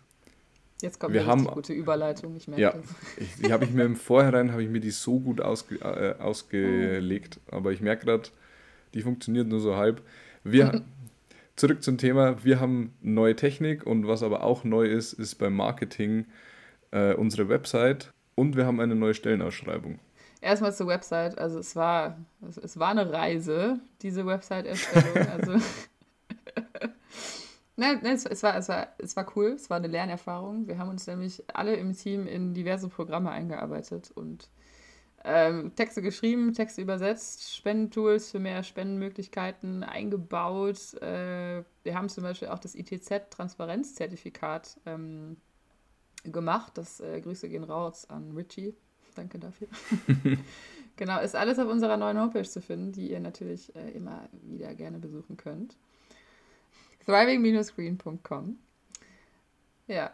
Jetzt 0.82 1.00
kommt 1.00 1.14
wir 1.14 1.30
eine 1.30 1.44
gute 1.44 1.74
Überleitung, 1.74 2.36
ich 2.36 2.48
merke 2.48 2.62
ja, 2.62 2.74
ich, 3.18 3.36
die 3.36 3.54
habe 3.54 3.66
ich 3.66 3.72
mir 3.72 3.84
im 3.84 3.96
Vorhinein, 3.98 4.52
habe 4.52 4.64
ich 4.64 4.70
mir 4.70 4.80
die 4.80 4.92
so 4.92 5.20
gut 5.20 5.40
ausge, 5.40 5.76
äh, 5.76 6.20
ausgelegt, 6.20 7.40
oh. 7.48 7.58
aber 7.58 7.72
ich 7.72 7.82
merke 7.82 8.06
gerade, 8.06 8.30
die 8.94 9.02
funktioniert 9.02 9.48
nur 9.48 9.60
so 9.60 9.76
halb. 9.76 10.02
Wir, 10.44 10.82
zurück 11.56 11.84
zum 11.84 11.98
Thema, 11.98 12.44
wir 12.44 12.60
haben 12.60 12.94
neue 13.02 13.36
Technik 13.36 13.86
und 13.86 14.08
was 14.08 14.24
aber 14.24 14.44
auch 14.44 14.64
neu 14.64 14.86
ist, 14.86 15.14
ist 15.14 15.36
beim 15.36 15.56
Marketing 15.56 16.26
äh, 16.92 17.14
unsere 17.14 17.48
Website 17.48 18.12
und 18.36 18.56
wir 18.56 18.66
haben 18.66 18.80
eine 18.80 18.96
neue 18.96 19.14
Stellenausschreibung. 19.14 20.00
Erstmal 20.42 20.74
zur 20.74 20.88
Website, 20.88 21.38
also 21.38 21.60
es 21.60 21.76
war, 21.76 22.18
es, 22.48 22.58
es 22.58 22.80
war 22.80 22.90
eine 22.90 23.12
Reise, 23.12 23.80
diese 24.02 24.26
Website-Erstellung, 24.26 25.28
also 25.32 25.58
Nein, 27.82 28.00
nein 28.04 28.14
es, 28.14 28.26
es, 28.28 28.44
war, 28.44 28.56
es, 28.56 28.70
war, 28.70 28.90
es 29.00 29.16
war 29.16 29.26
cool, 29.36 29.54
es 29.56 29.72
war 29.72 29.78
eine 29.78 29.88
Lernerfahrung. 29.88 30.68
Wir 30.68 30.78
haben 30.78 30.90
uns 30.90 31.08
nämlich 31.08 31.44
alle 31.52 31.76
im 31.76 31.94
Team 31.94 32.28
in 32.28 32.54
diverse 32.54 32.90
Programme 32.90 33.32
eingearbeitet 33.32 34.12
und 34.14 34.52
ähm, 35.24 35.74
Texte 35.76 36.04
geschrieben, 36.04 36.54
Texte 36.54 36.84
übersetzt, 36.84 37.56
Spendentools 37.56 38.30
für 38.30 38.38
mehr 38.38 38.62
Spendenmöglichkeiten 38.62 39.84
eingebaut. 39.84 40.94
Äh, 41.02 41.64
wir 41.82 41.96
haben 41.96 42.08
zum 42.08 42.24
Beispiel 42.24 42.50
auch 42.50 42.60
das 42.60 42.76
ITZ-Transparenzzertifikat 42.76 44.80
ähm, 44.86 45.38
gemacht. 46.24 46.74
Das 46.76 47.00
äh, 47.00 47.20
Grüße 47.20 47.50
gehen 47.50 47.64
raus 47.64 48.08
an 48.08 48.34
Richie. 48.36 48.76
Danke 49.16 49.40
dafür. 49.40 49.70
genau, 50.98 51.20
ist 51.20 51.36
alles 51.36 51.58
auf 51.58 51.68
unserer 51.68 51.98
neuen 51.98 52.20
Homepage 52.20 52.48
zu 52.48 52.62
finden, 52.62 52.92
die 52.92 53.10
ihr 53.10 53.20
natürlich 53.20 53.76
äh, 53.76 53.90
immer 53.90 54.30
wieder 54.44 54.76
gerne 54.76 55.00
besuchen 55.00 55.36
könnt 55.36 55.78
thriving-green.com. 57.06 58.58
Ja. 59.88 60.12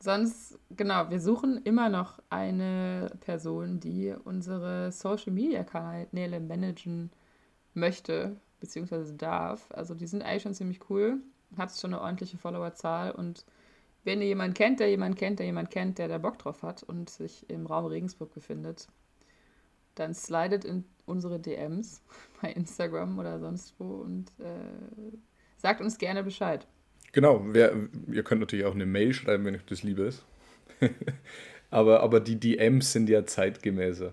sonst, 0.00 0.58
genau, 0.70 1.10
wir 1.10 1.20
suchen 1.20 1.62
immer 1.64 1.88
noch 1.88 2.20
eine 2.30 3.10
Person, 3.20 3.80
die 3.80 4.14
unsere 4.24 4.90
Social 4.92 5.32
Media 5.32 5.62
Kanäle 5.64 6.40
managen 6.40 7.10
möchte, 7.74 8.36
beziehungsweise 8.60 9.14
darf. 9.14 9.70
Also 9.70 9.94
die 9.94 10.06
sind 10.06 10.22
eigentlich 10.22 10.42
schon 10.42 10.54
ziemlich 10.54 10.90
cool. 10.90 11.20
Hat 11.56 11.72
schon 11.72 11.94
eine 11.94 12.02
ordentliche 12.02 12.38
Followerzahl 12.38 13.12
und 13.12 13.44
wenn 14.04 14.20
ihr 14.20 14.28
jemanden 14.28 14.54
kennt, 14.54 14.80
der 14.80 14.88
jemanden 14.88 15.18
kennt, 15.18 15.38
der 15.38 15.46
jemanden 15.46 15.70
kennt, 15.70 15.98
der 15.98 16.08
da 16.08 16.18
Bock 16.18 16.38
drauf 16.38 16.62
hat 16.62 16.82
und 16.82 17.10
sich 17.10 17.48
im 17.50 17.66
Raum 17.66 17.86
Regensburg 17.86 18.32
befindet, 18.32 18.88
dann 19.96 20.14
slidet 20.14 20.64
in 20.64 20.84
unsere 21.06 21.38
DMs 21.38 22.02
bei 22.40 22.52
Instagram 22.52 23.18
oder 23.18 23.38
sonst 23.38 23.74
wo 23.78 23.84
und 23.96 24.32
äh, 24.38 25.16
sagt 25.58 25.80
uns 25.80 25.98
gerne 25.98 26.22
Bescheid. 26.22 26.66
Genau, 27.12 27.42
wer, 27.44 27.74
ihr 28.10 28.22
könnt 28.22 28.40
natürlich 28.40 28.64
auch 28.64 28.74
eine 28.74 28.86
Mail 28.86 29.12
schreiben, 29.12 29.44
wenn 29.44 29.54
euch 29.54 29.64
das 29.66 29.82
lieber 29.82 30.06
ist. 30.06 30.24
aber, 31.70 32.00
aber 32.00 32.20
die 32.20 32.38
DMs 32.38 32.92
sind 32.92 33.08
ja 33.08 33.26
zeitgemäßer. 33.26 34.12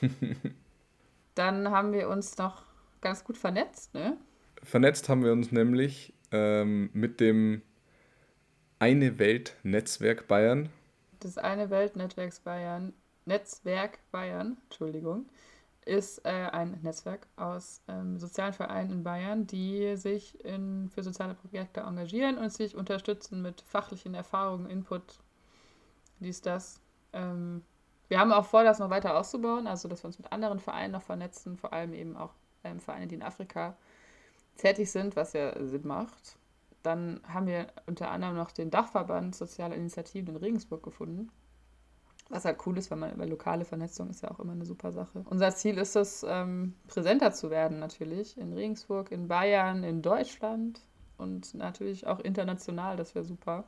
Dann 1.34 1.70
haben 1.70 1.92
wir 1.92 2.08
uns 2.08 2.38
noch 2.38 2.62
ganz 3.00 3.24
gut 3.24 3.36
vernetzt, 3.36 3.94
ne? 3.94 4.16
Vernetzt 4.62 5.08
haben 5.08 5.22
wir 5.22 5.32
uns 5.32 5.52
nämlich 5.52 6.12
ähm, 6.32 6.90
mit 6.92 7.20
dem 7.20 7.62
Eine 8.78 9.18
Welt 9.18 9.54
Netzwerk 9.62 10.28
Bayern. 10.28 10.70
Das 11.20 11.38
Eine 11.38 11.70
Welt 11.70 11.96
Netzwerks 11.96 12.40
Bayern, 12.40 12.92
Netzwerk 13.26 13.98
Bayern, 14.10 14.56
Entschuldigung, 14.64 15.26
ist 15.86 16.24
äh, 16.26 16.30
ein 16.30 16.78
Netzwerk 16.82 17.26
aus 17.36 17.80
ähm, 17.88 18.18
sozialen 18.18 18.52
Vereinen 18.52 18.90
in 18.90 19.02
Bayern, 19.04 19.46
die 19.46 19.96
sich 19.96 20.44
in, 20.44 20.90
für 20.90 21.02
soziale 21.02 21.34
Projekte 21.34 21.80
engagieren 21.80 22.38
und 22.38 22.52
sich 22.52 22.74
unterstützen 22.74 23.40
mit 23.40 23.60
fachlichen 23.62 24.14
Erfahrungen, 24.14 24.68
Input, 24.68 25.20
dies, 26.18 26.42
das. 26.42 26.80
Ähm, 27.12 27.62
wir 28.08 28.18
haben 28.18 28.32
auch 28.32 28.46
vor, 28.46 28.64
das 28.64 28.80
noch 28.80 28.90
weiter 28.90 29.16
auszubauen, 29.16 29.68
also 29.68 29.88
dass 29.88 30.02
wir 30.02 30.08
uns 30.08 30.18
mit 30.18 30.32
anderen 30.32 30.58
Vereinen 30.58 30.92
noch 30.92 31.02
vernetzen, 31.02 31.56
vor 31.56 31.72
allem 31.72 31.94
eben 31.94 32.16
auch 32.16 32.34
ähm, 32.64 32.80
Vereine, 32.80 33.06
die 33.06 33.14
in 33.14 33.22
Afrika 33.22 33.76
tätig 34.56 34.90
sind, 34.90 35.14
was 35.14 35.34
ja 35.34 35.52
Sinn 35.64 35.86
macht. 35.86 36.36
Dann 36.82 37.20
haben 37.28 37.46
wir 37.46 37.68
unter 37.86 38.10
anderem 38.10 38.36
noch 38.36 38.50
den 38.50 38.70
Dachverband 38.70 39.36
Soziale 39.36 39.76
Initiativen 39.76 40.34
in 40.34 40.36
Regensburg 40.36 40.82
gefunden 40.82 41.30
was 42.28 42.44
halt 42.44 42.58
cool 42.66 42.76
ist, 42.78 42.90
weil 42.90 42.98
man 42.98 43.12
über 43.12 43.26
lokale 43.26 43.64
Vernetzung 43.64 44.10
ist 44.10 44.22
ja 44.22 44.30
auch 44.30 44.40
immer 44.40 44.52
eine 44.52 44.64
super 44.64 44.92
Sache. 44.92 45.24
Unser 45.28 45.54
Ziel 45.54 45.78
ist 45.78 45.96
es, 45.96 46.24
ähm, 46.28 46.74
präsenter 46.88 47.32
zu 47.32 47.50
werden 47.50 47.78
natürlich 47.78 48.36
in 48.36 48.52
Regensburg, 48.52 49.12
in 49.12 49.28
Bayern, 49.28 49.84
in 49.84 50.02
Deutschland 50.02 50.80
und 51.18 51.54
natürlich 51.54 52.06
auch 52.06 52.20
international, 52.20 52.96
das 52.96 53.14
wäre 53.14 53.24
super. 53.24 53.64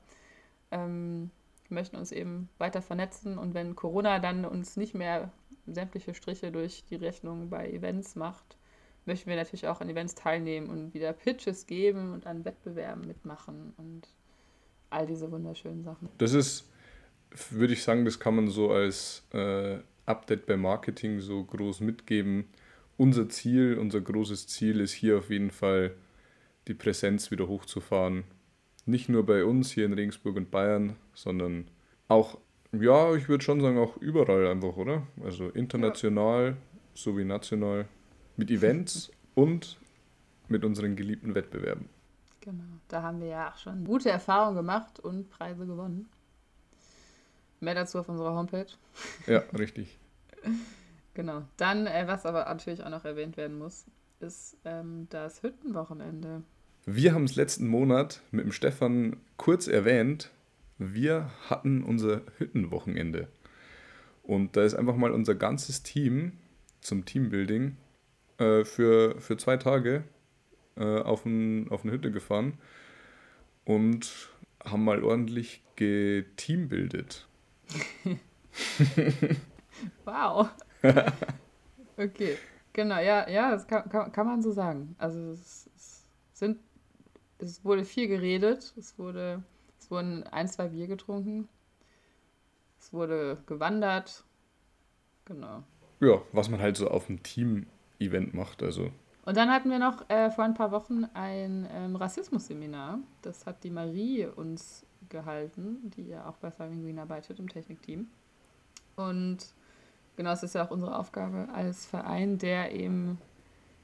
Ähm, 0.70 1.30
wir 1.68 1.74
möchten 1.74 1.96
uns 1.96 2.12
eben 2.12 2.48
weiter 2.58 2.82
vernetzen 2.82 3.38
und 3.38 3.54
wenn 3.54 3.76
Corona 3.76 4.18
dann 4.18 4.44
uns 4.44 4.76
nicht 4.76 4.94
mehr 4.94 5.30
sämtliche 5.66 6.14
Striche 6.14 6.50
durch 6.50 6.84
die 6.86 6.96
Rechnung 6.96 7.50
bei 7.50 7.70
Events 7.70 8.16
macht, 8.16 8.56
möchten 9.04 9.28
wir 9.28 9.36
natürlich 9.36 9.68
auch 9.68 9.80
an 9.80 9.88
Events 9.88 10.14
teilnehmen 10.14 10.68
und 10.68 10.94
wieder 10.94 11.12
Pitches 11.12 11.66
geben 11.66 12.12
und 12.12 12.26
an 12.26 12.44
Wettbewerben 12.44 13.06
mitmachen 13.06 13.74
und 13.76 14.08
all 14.90 15.06
diese 15.06 15.30
wunderschönen 15.30 15.82
Sachen. 15.82 16.08
Das 16.18 16.32
ist 16.32 16.68
würde 17.50 17.72
ich 17.72 17.82
sagen, 17.82 18.04
das 18.04 18.18
kann 18.18 18.36
man 18.36 18.48
so 18.48 18.70
als 18.70 19.26
äh, 19.32 19.78
Update 20.06 20.46
bei 20.46 20.56
Marketing 20.56 21.20
so 21.20 21.44
groß 21.44 21.80
mitgeben. 21.80 22.46
Unser 22.96 23.28
Ziel, 23.28 23.78
unser 23.78 24.00
großes 24.00 24.48
Ziel 24.48 24.80
ist 24.80 24.92
hier 24.92 25.18
auf 25.18 25.30
jeden 25.30 25.50
Fall, 25.50 25.94
die 26.66 26.74
Präsenz 26.74 27.30
wieder 27.30 27.48
hochzufahren. 27.48 28.24
Nicht 28.86 29.08
nur 29.08 29.24
bei 29.24 29.44
uns 29.44 29.70
hier 29.70 29.86
in 29.86 29.92
Regensburg 29.92 30.36
und 30.36 30.50
Bayern, 30.50 30.96
sondern 31.14 31.70
auch, 32.08 32.38
ja, 32.72 33.14
ich 33.14 33.28
würde 33.28 33.44
schon 33.44 33.60
sagen, 33.60 33.78
auch 33.78 33.96
überall 33.98 34.46
einfach, 34.46 34.76
oder? 34.76 35.06
Also 35.22 35.48
international 35.50 36.50
ja. 36.50 36.56
sowie 36.94 37.24
national 37.24 37.86
mit 38.36 38.50
Events 38.50 39.10
und 39.34 39.78
mit 40.48 40.64
unseren 40.64 40.96
geliebten 40.96 41.34
Wettbewerben. 41.34 41.88
Genau, 42.40 42.64
da 42.88 43.02
haben 43.02 43.20
wir 43.20 43.28
ja 43.28 43.50
auch 43.50 43.58
schon 43.58 43.84
gute 43.84 44.10
Erfahrungen 44.10 44.56
gemacht 44.56 45.00
und 45.00 45.28
Preise 45.28 45.66
gewonnen. 45.66 46.08
Mehr 47.60 47.74
dazu 47.74 47.98
auf 47.98 48.08
unserer 48.08 48.34
Homepage. 48.34 48.66
Ja, 49.26 49.38
richtig. 49.58 49.98
genau. 51.14 51.42
Dann, 51.56 51.86
äh, 51.86 52.04
was 52.06 52.26
aber 52.26 52.44
natürlich 52.44 52.84
auch 52.84 52.90
noch 52.90 53.04
erwähnt 53.04 53.36
werden 53.36 53.58
muss, 53.58 53.86
ist 54.20 54.56
ähm, 54.64 55.06
das 55.10 55.42
Hüttenwochenende. 55.42 56.42
Wir 56.86 57.12
haben 57.12 57.24
es 57.24 57.36
letzten 57.36 57.68
Monat 57.68 58.22
mit 58.30 58.44
dem 58.44 58.52
Stefan 58.52 59.16
kurz 59.36 59.68
erwähnt. 59.68 60.30
Wir 60.78 61.30
hatten 61.48 61.82
unser 61.82 62.22
Hüttenwochenende. 62.38 63.28
Und 64.22 64.56
da 64.56 64.62
ist 64.62 64.74
einfach 64.74 64.96
mal 64.96 65.12
unser 65.12 65.34
ganzes 65.34 65.82
Team 65.82 66.32
zum 66.80 67.04
Teambuilding 67.04 67.76
äh, 68.38 68.64
für, 68.64 69.20
für 69.20 69.36
zwei 69.36 69.56
Tage 69.56 70.04
äh, 70.76 71.00
auf, 71.00 71.24
ein, 71.24 71.70
auf 71.70 71.84
eine 71.84 71.92
Hütte 71.92 72.10
gefahren 72.10 72.58
und 73.64 74.30
haben 74.64 74.84
mal 74.84 75.04
ordentlich 75.04 75.62
geteambildet. 75.76 77.27
wow. 80.04 80.48
okay, 81.96 82.36
genau, 82.72 82.98
ja, 83.00 83.28
ja, 83.28 83.50
das 83.50 83.66
kann, 83.66 83.88
kann, 83.88 84.12
kann 84.12 84.26
man 84.26 84.42
so 84.42 84.52
sagen. 84.52 84.94
Also 84.98 85.32
es, 85.32 85.68
es, 85.76 86.04
sind, 86.32 86.58
es 87.38 87.64
wurde 87.64 87.84
viel 87.84 88.08
geredet, 88.08 88.74
es 88.76 88.98
wurde, 88.98 89.42
es 89.78 89.90
wurden 89.90 90.24
ein, 90.24 90.48
zwei 90.48 90.68
Bier 90.68 90.86
getrunken, 90.86 91.48
es 92.78 92.92
wurde 92.92 93.38
gewandert, 93.46 94.24
genau. 95.24 95.62
Ja, 96.00 96.22
was 96.32 96.48
man 96.48 96.60
halt 96.60 96.76
so 96.76 96.88
auf 96.88 97.08
einem 97.08 97.22
Team-Event 97.22 98.34
macht, 98.34 98.62
also. 98.62 98.90
Und 99.24 99.36
dann 99.36 99.50
hatten 99.50 99.70
wir 99.70 99.78
noch 99.78 100.08
äh, 100.08 100.30
vor 100.30 100.44
ein 100.44 100.54
paar 100.54 100.70
Wochen 100.70 101.04
ein 101.12 101.68
ähm, 101.70 101.96
Rassismus-Seminar. 101.96 103.00
Das 103.20 103.44
hat 103.44 103.62
die 103.62 103.70
Marie 103.70 104.24
uns 104.24 104.86
gehalten, 105.08 105.90
die 105.96 106.08
ja 106.08 106.28
auch 106.28 106.36
bei 106.36 106.50
Thriving 106.50 106.82
Green 106.82 106.98
arbeitet 106.98 107.38
im 107.38 107.48
Technikteam. 107.48 108.08
Und 108.96 109.38
genau, 110.16 110.32
es 110.32 110.42
ist 110.42 110.54
ja 110.54 110.66
auch 110.66 110.70
unsere 110.70 110.98
Aufgabe 110.98 111.48
als 111.54 111.86
Verein, 111.86 112.38
der 112.38 112.72
eben 112.72 113.18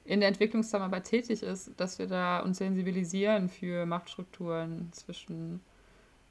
in 0.05 0.21
der 0.21 0.29
Entwicklungszusammenarbeit 0.29 1.05
tätig 1.05 1.43
ist, 1.43 1.71
dass 1.79 1.99
wir 1.99 2.07
da 2.07 2.41
uns 2.41 2.59
sensibilisieren 2.59 3.49
für 3.49 3.87
Machtstrukturen 3.87 4.93
zwischen 4.93 5.61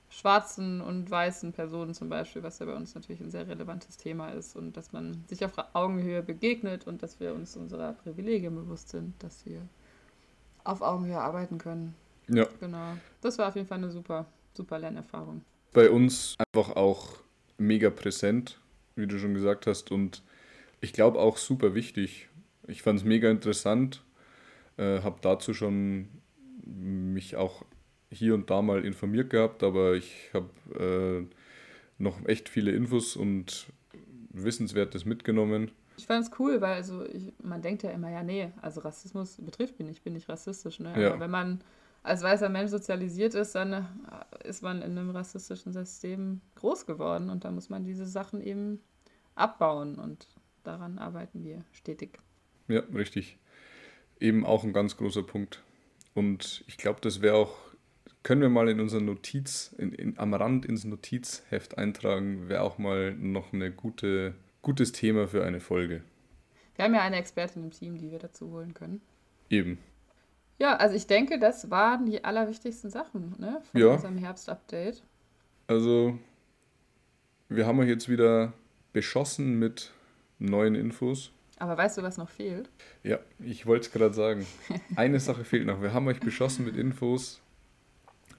schwarzen 0.10 0.80
und 0.80 1.10
weißen 1.10 1.54
Personen 1.54 1.96
zum 1.96 2.08
Beispiel, 2.08 2.44
was 2.44 2.60
ja 2.60 2.68
bei 2.68 2.76
uns 2.76 2.94
natürlich 2.94 3.20
ein 3.20 3.32
sehr 3.32 3.48
relevantes 3.48 3.98
Thema 3.98 4.30
ist 4.30 4.56
und 4.56 4.78
dass 4.78 4.92
man 4.92 5.24
sich 5.28 5.44
auf 5.44 5.54
Augenhöhe 5.74 6.22
begegnet 6.22 6.86
und 6.86 7.02
dass 7.02 7.20
wir 7.20 7.34
uns 7.34 7.58
unserer 7.58 7.94
Privilegien 7.94 8.54
bewusst 8.54 8.90
sind, 8.90 9.16
dass 9.24 9.44
wir 9.48 9.62
auf 10.64 10.82
Augenhöhe 10.82 11.20
arbeiten 11.20 11.58
können. 11.58 11.96
Ja. 12.30 12.46
Genau. 12.60 12.94
Das 13.22 13.40
war 13.40 13.48
auf 13.48 13.56
jeden 13.56 13.68
Fall 13.68 13.80
eine 13.80 13.90
super 13.90 14.28
super 14.54 14.80
Lernerfahrung. 14.80 15.42
Bei 15.74 15.90
uns 15.90 16.36
einfach 16.38 16.76
auch 16.76 17.18
mega 17.58 17.90
präsent, 17.90 18.60
wie 18.96 19.08
du 19.08 19.18
schon 19.18 19.34
gesagt 19.34 19.68
hast, 19.68 19.92
und 19.92 20.22
ich 20.82 20.94
glaube 20.94 21.20
auch 21.20 21.38
super 21.38 21.76
wichtig. 21.76 22.30
Ich 22.68 22.82
fand 22.82 23.00
es 23.00 23.06
mega 23.06 23.30
interessant, 23.30 24.04
äh, 24.78 25.02
habe 25.02 25.18
dazu 25.22 25.54
schon 25.54 26.08
mich 26.66 27.36
auch 27.36 27.64
hier 28.12 28.36
und 28.36 28.50
da 28.50 28.62
mal 28.62 28.86
informiert 28.86 29.30
gehabt, 29.30 29.64
aber 29.64 29.96
ich 29.96 30.30
habe 30.34 31.28
äh, 31.28 31.36
noch 31.98 32.26
echt 32.26 32.50
viele 32.50 32.72
Infos 32.72 33.16
und 33.16 33.68
Wissenswertes 34.30 35.06
mitgenommen. 35.06 35.72
Ich 35.98 36.08
fand 36.08 36.26
es 36.26 36.32
cool, 36.40 36.60
weil 36.62 36.74
also 36.74 37.06
ich, 37.06 37.34
man 37.42 37.62
denkt 37.62 37.84
ja 37.84 37.92
immer, 37.92 38.10
ja, 38.10 38.24
nee, 38.24 38.52
also 38.62 38.82
Rassismus 38.82 39.38
betrifft 39.42 39.78
mich 39.80 39.88
nicht, 39.88 39.98
ich 39.98 40.04
bin 40.04 40.14
nicht 40.14 40.30
rassistisch. 40.30 40.80
Ne? 40.80 40.94
Ja. 41.00 41.12
Aber 41.12 41.20
wenn 41.20 41.32
man 41.32 41.62
als 42.04 42.22
weißer 42.22 42.50
Mensch 42.50 42.70
sozialisiert 42.70 43.34
ist, 43.34 43.56
dann 43.56 43.74
äh, 43.74 44.48
ist 44.48 44.62
man 44.62 44.82
in 44.82 44.98
einem 44.98 45.10
rassistischen 45.10 45.72
System 45.72 46.42
groß 46.56 46.86
geworden 46.86 47.30
und 47.30 47.46
da 47.46 47.52
muss 47.52 47.70
man 47.70 47.86
diese 47.86 48.06
Sachen 48.06 48.42
eben 48.42 48.82
abbauen 49.36 49.96
und 49.96 50.28
daran 50.64 51.00
arbeiten 51.00 51.44
wir 51.44 51.64
stetig. 51.72 52.20
Ja, 52.68 52.82
richtig. 52.94 53.38
Eben 54.20 54.46
auch 54.46 54.64
ein 54.64 54.74
ganz 54.74 54.98
großer 54.98 55.24
Punkt. 55.24 55.64
Und 56.14 56.64
ich 56.68 56.78
glaube, 56.78 57.00
das 57.02 57.22
wäre 57.22 57.36
auch, 57.36 57.58
können 58.22 58.42
wir 58.42 58.50
mal 58.50 58.70
in 58.70 58.80
unser 58.80 59.02
Notiz, 59.02 59.74
in, 59.78 59.94
in, 59.94 60.20
am 60.20 60.34
Rand 60.34 60.66
ins 60.66 60.84
Notizheft 60.84 61.78
eintragen, 61.78 62.48
wäre 62.50 62.62
auch 62.62 62.78
mal 62.78 63.16
noch 63.16 63.54
ein 63.54 63.76
gute, 63.76 64.36
gutes 64.62 64.92
Thema 64.92 65.28
für 65.28 65.44
eine 65.44 65.60
Folge. 65.60 66.04
Wir 66.76 66.86
haben 66.86 66.94
ja 66.94 67.02
eine 67.02 67.18
Expertin 67.18 67.64
im 67.64 67.72
Team, 67.72 67.98
die 67.98 68.12
wir 68.12 68.20
dazu 68.20 68.52
holen 68.52 68.74
können. 68.74 69.02
Eben. 69.50 69.78
Ja, 70.64 70.78
also 70.78 70.96
ich 70.96 71.08
denke, 71.08 71.40
das 71.40 71.70
waren 71.72 72.06
die 72.06 72.24
allerwichtigsten 72.24 72.90
Sachen 72.90 73.36
ne, 73.38 73.62
von 73.70 73.82
ja. 73.82 73.88
unserem 73.88 74.18
Herbstupdate. 74.18 75.04
Also, 75.68 76.18
wir 77.50 77.68
haben 77.68 77.80
euch 77.80 77.90
jetzt 77.90 78.08
wieder 78.08 78.54
beschossen 78.94 79.60
mit 79.60 79.92
neuen 80.40 80.74
Infos. 80.76 81.34
Aber 81.60 81.76
weißt 81.76 81.98
du, 81.98 82.02
was 82.04 82.16
noch 82.16 82.30
fehlt? 82.30 82.70
Ja, 83.04 83.20
ich 83.40 83.66
wollte 83.66 83.88
es 83.88 83.92
gerade 83.92 84.14
sagen. 84.14 84.48
Eine 84.96 85.20
Sache 85.20 85.44
fehlt 85.44 85.66
noch. 85.68 85.82
Wir 85.82 85.94
haben 85.94 86.08
euch 86.08 86.22
beschossen 86.22 86.64
mit 86.64 86.78
Infos, 86.78 87.42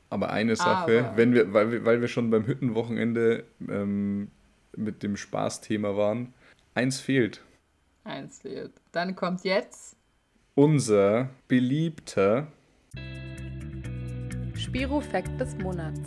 Aber 0.08 0.30
eine 0.30 0.56
Sache, 0.56 1.00
Aber- 1.08 1.16
wenn 1.18 1.34
wir, 1.34 1.52
weil 1.52 1.72
wir, 1.72 1.84
weil 1.84 2.00
wir 2.00 2.08
schon 2.08 2.30
beim 2.30 2.46
Hüttenwochenende 2.46 3.44
ähm, 3.68 4.30
mit 4.74 5.02
dem 5.02 5.18
Spaßthema 5.18 5.94
waren, 5.98 6.32
eins 6.72 7.00
fehlt. 7.00 7.42
Eins 8.04 8.40
fehlt. 8.40 8.72
Dann 8.92 9.14
kommt 9.14 9.44
jetzt 9.44 9.98
Unser 10.56 11.30
beliebter 11.48 12.46
Spiro-Fact 14.54 15.40
des 15.40 15.56
Monats. 15.56 16.00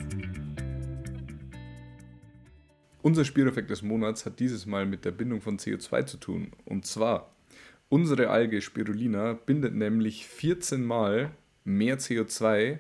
Unser 3.02 3.26
Spireffekt 3.26 3.70
des 3.70 3.82
Monats 3.82 4.26
hat 4.26 4.40
dieses 4.40 4.66
Mal 4.66 4.86
mit 4.86 5.04
der 5.04 5.12
Bindung 5.12 5.42
von 5.42 5.60
CO2 5.60 6.06
zu 6.06 6.16
tun. 6.16 6.54
Und 6.64 6.86
zwar, 6.86 7.36
unsere 7.90 8.30
Alge 8.30 8.62
Spirulina 8.62 9.34
bindet 9.34 9.76
nämlich 9.76 10.26
14 10.28 10.82
Mal 10.82 11.32
mehr 11.66 12.00
CO2 12.00 12.80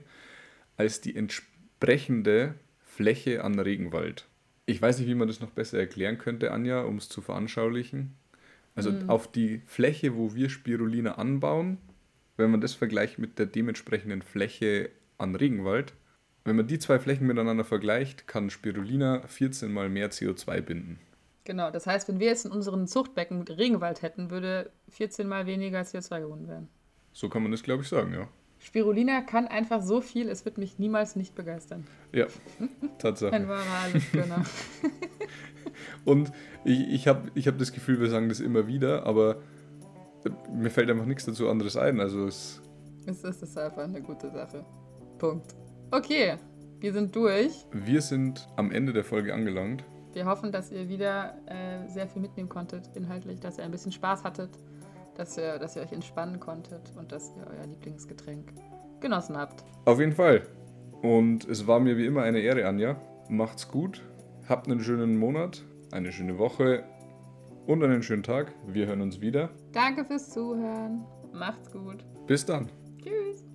als 0.78 1.02
die 1.02 1.18
entsprechende 1.18 2.56
Fläche 2.80 3.44
an 3.44 3.60
Regenwald. 3.60 4.26
Ich 4.68 4.82
weiß 4.82 5.00
nicht, 5.00 5.10
wie 5.10 5.16
man 5.16 5.28
das 5.28 5.42
noch 5.42 5.52
besser 5.52 5.80
erklären 5.80 6.18
könnte, 6.18 6.54
Anja, 6.54 6.84
um 6.84 6.96
es 6.96 7.10
zu 7.10 7.20
veranschaulichen. 7.20 8.16
Also 8.78 8.94
auf 9.08 9.32
die 9.32 9.62
Fläche, 9.66 10.16
wo 10.16 10.36
wir 10.36 10.50
Spirulina 10.50 11.13
anbauen, 11.13 11.80
wenn 12.38 12.52
man 12.52 12.62
das 12.62 12.74
vergleicht 12.74 13.18
mit 13.18 13.40
der 13.40 13.48
dementsprechenden 13.48 14.22
Fläche 14.22 14.92
an 15.18 15.36
Regenwald, 15.36 15.94
wenn 16.46 16.56
man 16.56 16.68
die 16.68 16.80
zwei 16.80 17.00
Flächen 17.00 17.28
miteinander 17.28 17.66
vergleicht, 17.66 18.28
kann 18.28 18.50
Spirulina 18.50 19.28
14 19.28 19.74
mal 19.74 19.90
mehr 19.90 20.12
CO2 20.12 20.62
binden. 20.62 21.00
Genau, 21.44 21.72
das 21.72 21.88
heißt, 21.88 22.08
wenn 22.08 22.20
wir 22.20 22.28
jetzt 22.28 22.46
in 22.46 22.52
unseren 22.52 22.88
Zuchtbecken 22.88 23.42
Regenwald 23.42 24.02
hätten, 24.02 24.30
würde 24.30 24.70
14 24.90 25.28
mal 25.28 25.46
weniger 25.46 25.82
CO2 25.82 26.22
gewonnen 26.22 26.48
werden. 26.48 26.70
So 27.13 27.30
kann 27.30 27.42
man 27.42 27.52
das, 27.52 27.63
glaube 27.63 27.84
ich, 27.84 27.90
sagen, 27.90 28.13
ja. 28.13 28.30
Spirulina 28.68 29.22
kann 29.22 29.48
einfach 29.48 29.82
so 29.82 30.02
viel, 30.02 30.28
es 30.28 30.44
wird 30.44 30.58
mich 30.58 30.78
niemals 30.78 31.16
nicht 31.16 31.36
begeistern. 31.36 31.88
Ja, 32.12 32.26
Ein 32.60 32.70
Tatsache. 33.00 33.48
wahrer 33.48 33.80
Allesgönner. 33.86 34.44
Und 36.04 36.34
ich, 36.66 36.82
ich 36.90 37.08
habe 37.08 37.32
ich 37.34 37.48
hab 37.48 37.58
das 37.58 37.72
Gefühl, 37.72 38.02
wir 38.02 38.10
sagen 38.10 38.28
das 38.28 38.42
immer 38.42 38.68
wieder, 38.68 39.06
aber 39.06 39.38
mir 40.54 40.70
fällt 40.70 40.90
einfach 40.90 41.06
nichts 41.06 41.24
dazu 41.24 41.48
anderes 41.48 41.78
ein. 41.78 42.02
Also 42.02 42.28
es, 42.28 42.62
es 43.06 43.24
ist 43.24 43.42
es 43.42 43.58
einfach 43.58 43.84
eine 43.86 44.02
gute 44.02 44.30
Sache. 44.32 44.66
Punkt. 45.18 45.56
Okay, 45.92 46.36
wir 46.82 46.92
sind 46.92 47.16
durch. 47.16 47.66
wir 47.72 48.02
sind 48.02 48.50
am 48.58 48.72
Ende 48.72 48.92
der 48.92 49.06
Folge 49.06 49.34
angelangt. 49.34 49.86
Wir 50.12 50.26
hoffen, 50.26 50.52
dass 50.52 50.74
ihr 50.74 50.90
wieder 50.90 51.38
äh, 51.46 51.88
sehr 51.88 52.10
viel 52.10 52.22
mitnehmen 52.22 52.50
konntet, 52.50 52.90
inhaltlich, 52.96 53.40
dass 53.40 53.60
ihr 53.60 53.64
ein 53.64 53.72
bisschen 53.72 53.94
Spaß 53.94 54.26
hattet, 54.26 54.50
dass 55.18 55.38
ihr, 55.38 55.58
dass 55.58 55.76
ihr 55.76 55.82
euch 55.82 55.92
entspannen 55.92 56.40
konntet 56.40 56.94
und 56.96 57.12
dass 57.12 57.34
ihr 57.36 57.46
euer 57.48 57.66
Lieblingsgetränk 57.66 58.54
genossen 59.00 59.38
habt. 59.38 59.64
Auf 59.86 60.00
jeden 60.00 60.14
Fall. 60.14 60.44
Und 61.02 61.48
es 61.48 61.68
war 61.68 61.80
mir 61.80 61.98
wie 61.98 62.06
immer 62.06 62.24
eine 62.24 62.40
Ehre, 62.40 62.66
Anja. 62.68 62.96
Macht's 63.30 63.68
gut, 63.68 64.02
habt 64.48 64.68
einen 64.68 64.80
schönen 64.80 65.18
Monat, 65.18 65.64
eine 65.92 66.12
schöne 66.12 66.38
Woche 66.38 66.84
und 67.66 67.84
einen 67.84 68.04
schönen 68.04 68.24
Tag. 68.24 68.54
Wir 68.66 68.88
hören 68.88 69.02
uns 69.02 69.20
wieder. 69.20 69.50
Danke 69.74 70.06
fürs 70.06 70.30
Zuhören. 70.30 71.04
Macht's 71.34 71.72
gut. 71.72 72.04
Bis 72.26 72.46
dann. 72.46 72.70
Tschüss. 73.02 73.46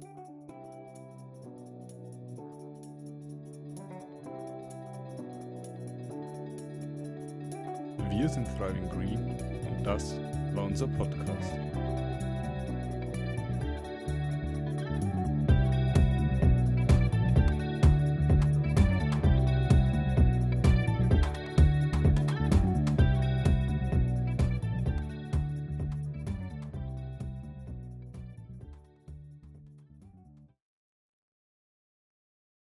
Wir 8.10 8.28
sind 8.28 8.46
Thriving 8.56 8.88
Green 8.90 9.36
und 9.78 9.84
das 9.84 10.14
war 10.54 10.64
unser 10.64 10.86
Podcast. 10.86 11.71